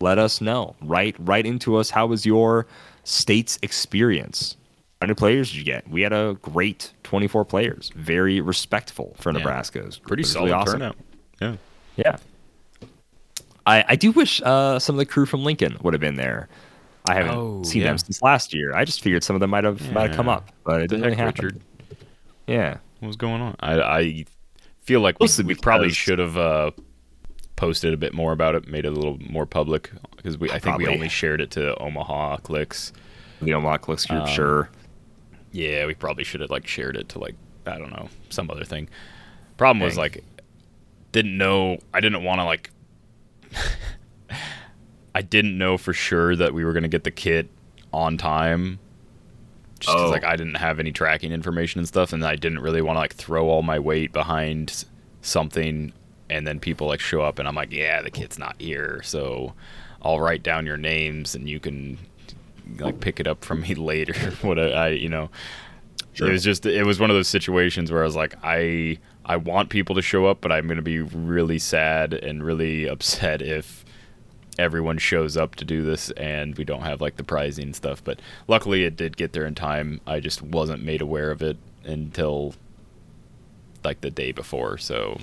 [0.00, 0.74] Let us know.
[0.82, 1.90] Write write into us.
[1.90, 2.66] How was your
[3.04, 4.56] states experience?
[5.00, 5.88] How many players did you get?
[5.88, 7.90] We had a great 24 players.
[7.94, 9.38] Very respectful for Yeah.
[9.38, 9.80] Nebraska.
[9.80, 10.80] It was- Pretty it was solid really awesome.
[10.80, 10.96] turnout.
[11.40, 11.56] Yeah.
[11.96, 12.16] Yeah.
[13.66, 16.48] I, I do wish uh, some of the crew from Lincoln would have been there.
[17.08, 17.88] I haven't Oh, seen yeah.
[17.88, 18.74] them since last year.
[18.74, 21.04] I just figured some of them might have might have come up, but it didn't
[21.04, 21.44] really happen.
[21.44, 21.60] Richard?
[22.46, 22.78] Yeah.
[23.00, 23.56] What was going on?
[23.60, 24.24] I, I
[24.82, 26.70] feel like we, Mostly we probably because- should have uh,
[27.64, 30.58] posted a bit more about it, made it a little more public because we I
[30.58, 32.92] think we only shared it to Omaha clicks.
[33.40, 34.70] The Unlock Clicks group, Um, sure.
[35.52, 37.34] Yeah, we probably should have like shared it to like
[37.66, 38.88] I don't know some other thing.
[39.56, 40.22] Problem was like
[41.12, 42.70] didn't know I didn't want to like
[45.14, 47.48] I didn't know for sure that we were gonna get the kit
[47.92, 48.78] on time.
[49.80, 50.10] Just Oh.
[50.10, 53.00] like I didn't have any tracking information and stuff, and I didn't really want to
[53.00, 54.84] like throw all my weight behind
[55.22, 55.92] something,
[56.34, 59.54] and then people like show up, and I'm like, yeah, the kid's not here, so
[60.02, 61.96] I'll write down your names, and you can
[62.78, 64.14] like pick it up from me later.
[64.42, 65.30] what I, you know,
[66.12, 66.28] Sure.
[66.28, 69.36] it was just it was one of those situations where I was like, I I
[69.36, 73.84] want people to show up, but I'm gonna be really sad and really upset if
[74.58, 78.02] everyone shows up to do this and we don't have like the prizing stuff.
[78.04, 80.00] But luckily, it did get there in time.
[80.06, 82.54] I just wasn't made aware of it until
[83.82, 84.78] like the day before.
[84.78, 85.18] So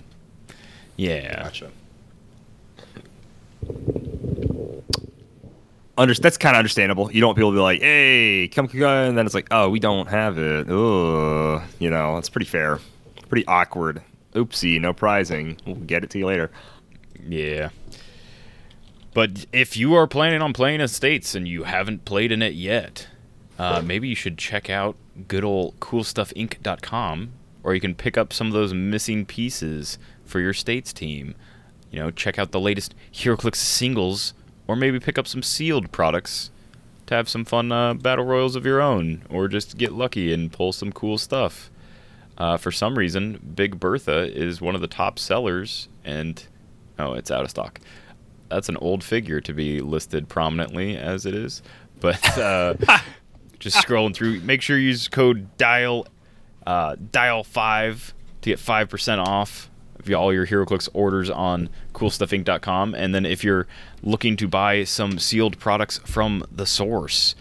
[0.97, 1.71] yeah, Gotcha.
[5.97, 7.11] Under, that's kind of understandable.
[7.11, 9.69] You don't want people to be like, "Hey, come, come," and then it's like, "Oh,
[9.69, 11.61] we don't have it." Ugh.
[11.79, 12.79] You know, it's pretty fair.
[13.29, 14.01] Pretty awkward.
[14.33, 15.57] Oopsie, no prizing.
[15.65, 16.49] We'll get it to you later.
[17.27, 17.69] Yeah.
[19.13, 23.07] But if you are planning on playing Estates and you haven't played in it yet,
[23.59, 24.95] uh, maybe you should check out
[25.27, 27.31] good old coolstuffinc.com,
[27.63, 29.99] or you can pick up some of those missing pieces
[30.31, 31.35] for your States team.
[31.91, 34.33] You know, check out the latest HeroClix singles,
[34.65, 36.49] or maybe pick up some sealed products
[37.07, 40.51] to have some fun uh, battle royals of your own, or just get lucky and
[40.51, 41.69] pull some cool stuff.
[42.37, 46.43] Uh, for some reason, Big Bertha is one of the top sellers, and
[46.97, 47.81] oh, it's out of stock.
[48.47, 51.61] That's an old figure to be listed prominently as it is,
[51.99, 52.75] but uh,
[53.59, 54.39] just scrolling through.
[54.39, 56.07] Make sure you use code dial
[56.65, 59.70] uh, dial five to get five percent off
[60.07, 63.67] y- all your HeroClix orders on CoolStuffInc.com, and then if you're
[64.03, 67.35] looking to buy some sealed products from the source,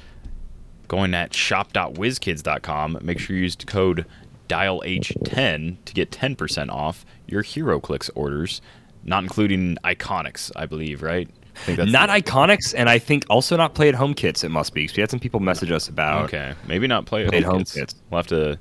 [0.88, 4.06] going at shop.wizkids.com, make sure you use code
[4.48, 8.60] DialH10 to get 10% off your HeroClix orders,
[9.04, 11.28] not including Iconics, I believe, right?
[11.54, 14.44] I think that's not the- Iconics, and I think also not play at home kits.
[14.44, 16.24] It must be because we had some people message us about.
[16.24, 17.74] Okay, maybe not play at home, home kits.
[17.74, 17.94] kits.
[18.10, 18.58] We'll have to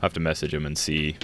[0.00, 1.16] have to message them and see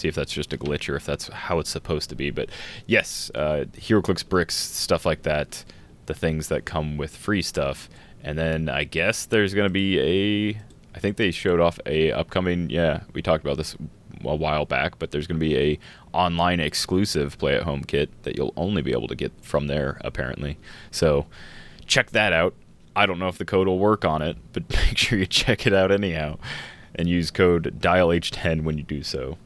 [0.00, 2.30] see if that's just a glitch or if that's how it's supposed to be.
[2.30, 2.48] But
[2.86, 5.64] yes, uh, HeroClix bricks, stuff like that,
[6.06, 7.88] the things that come with free stuff,
[8.22, 10.60] and then I guess there's gonna be a.
[10.94, 12.68] I think they showed off a upcoming.
[12.70, 13.76] Yeah, we talked about this
[14.24, 15.78] a while back, but there's gonna be a
[16.12, 20.00] online exclusive play at home kit that you'll only be able to get from there
[20.04, 20.58] apparently.
[20.90, 21.26] So
[21.86, 22.54] check that out.
[22.96, 25.66] I don't know if the code will work on it, but make sure you check
[25.66, 26.38] it out anyhow
[26.94, 29.38] and use code DialH10 when you do so.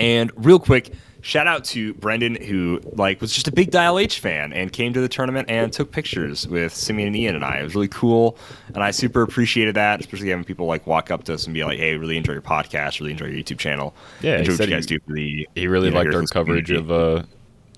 [0.00, 4.20] And real quick, shout out to Brendan who like was just a big Dial H
[4.20, 7.58] fan and came to the tournament and took pictures with Simeon and Ian and I.
[7.58, 8.36] It was really cool,
[8.74, 11.64] and I super appreciated that, especially having people like walk up to us and be
[11.64, 13.94] like, "Hey, really enjoy your podcast, really enjoy your YouTube channel.
[14.20, 16.22] Yeah, enjoy what you guys he- do for the." He really you know, liked our
[16.24, 17.22] coverage community." of uh,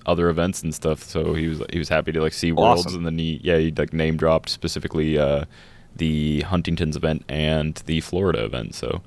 [0.07, 2.99] other events and stuff, so he was he was happy to like see worlds Awesome.
[2.99, 5.45] and then he yeah he like name dropped specifically uh,
[5.95, 8.75] the Huntington's event and the Florida event.
[8.75, 9.03] So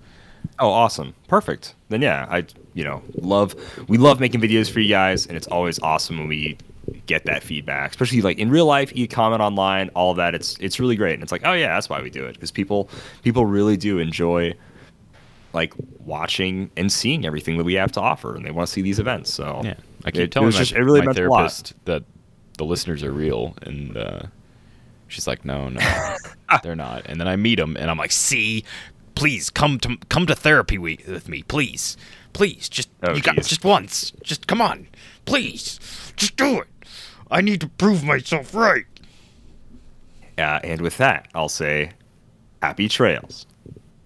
[0.60, 1.14] Oh, awesome.
[1.28, 1.76] Perfect.
[1.90, 3.56] Then yeah, I you know, love
[3.88, 6.58] we love making videos for you guys and it's always awesome when we
[7.06, 7.92] get that feedback.
[7.92, 10.36] Especially like in real life, you comment online, all of that.
[10.36, 11.14] It's it's really great.
[11.14, 12.90] And it's like, "Oh yeah, that's why we do it." Because people
[13.24, 14.54] people really do enjoy
[15.54, 18.82] like watching and seeing everything that we have to offer and they want to see
[18.82, 19.34] these events.
[19.34, 19.76] So yeah,
[20.06, 21.38] I keep it, telling it my, just it really my meant a lot.
[21.38, 22.04] therapist that
[22.58, 24.22] the listeners are real and uh,
[25.10, 26.16] She's like, no, no,
[26.64, 27.08] they're not.
[27.08, 28.64] And then I meet them, and I'm like, see,
[29.20, 31.98] please come to come to therapy we- with me, please,
[32.32, 34.88] please, just Oh, you got just once, just come on,
[35.26, 35.78] please,
[36.16, 36.68] just do it.
[37.30, 38.86] I need to prove myself right.
[40.38, 41.92] Uh, and with that, I'll say,
[42.64, 43.46] happy trails.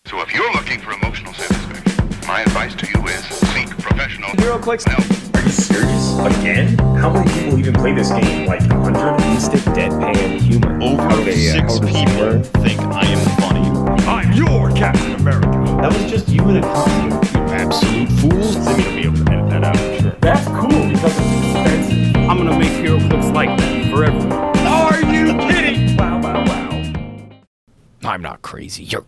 [0.07, 4.84] So if you're looking for emotional satisfaction, my advice to you is seek professional HeroClix?
[4.89, 5.36] help.
[5.36, 6.18] Are you serious?
[6.39, 6.78] Again?
[6.97, 8.47] How many people even play this game?
[8.47, 9.39] Like hundred?
[9.39, 10.82] Stick deadpan humor.
[10.82, 13.72] Over How they, uh, six how they people think I am funny.
[14.06, 15.47] I'm your Captain America.
[15.82, 17.12] That was just you in a costume.
[17.12, 18.56] You absolute fools.
[18.56, 20.12] Going to be able to edit that out, I'm sure.
[20.20, 22.16] That's cool because it's expensive.
[22.18, 24.32] I'm gonna make HeroClix like that for everyone.
[24.32, 25.95] Are you kidding?
[25.95, 27.30] Wow, wow, wow.
[28.04, 28.84] I'm not crazy.
[28.84, 29.01] You're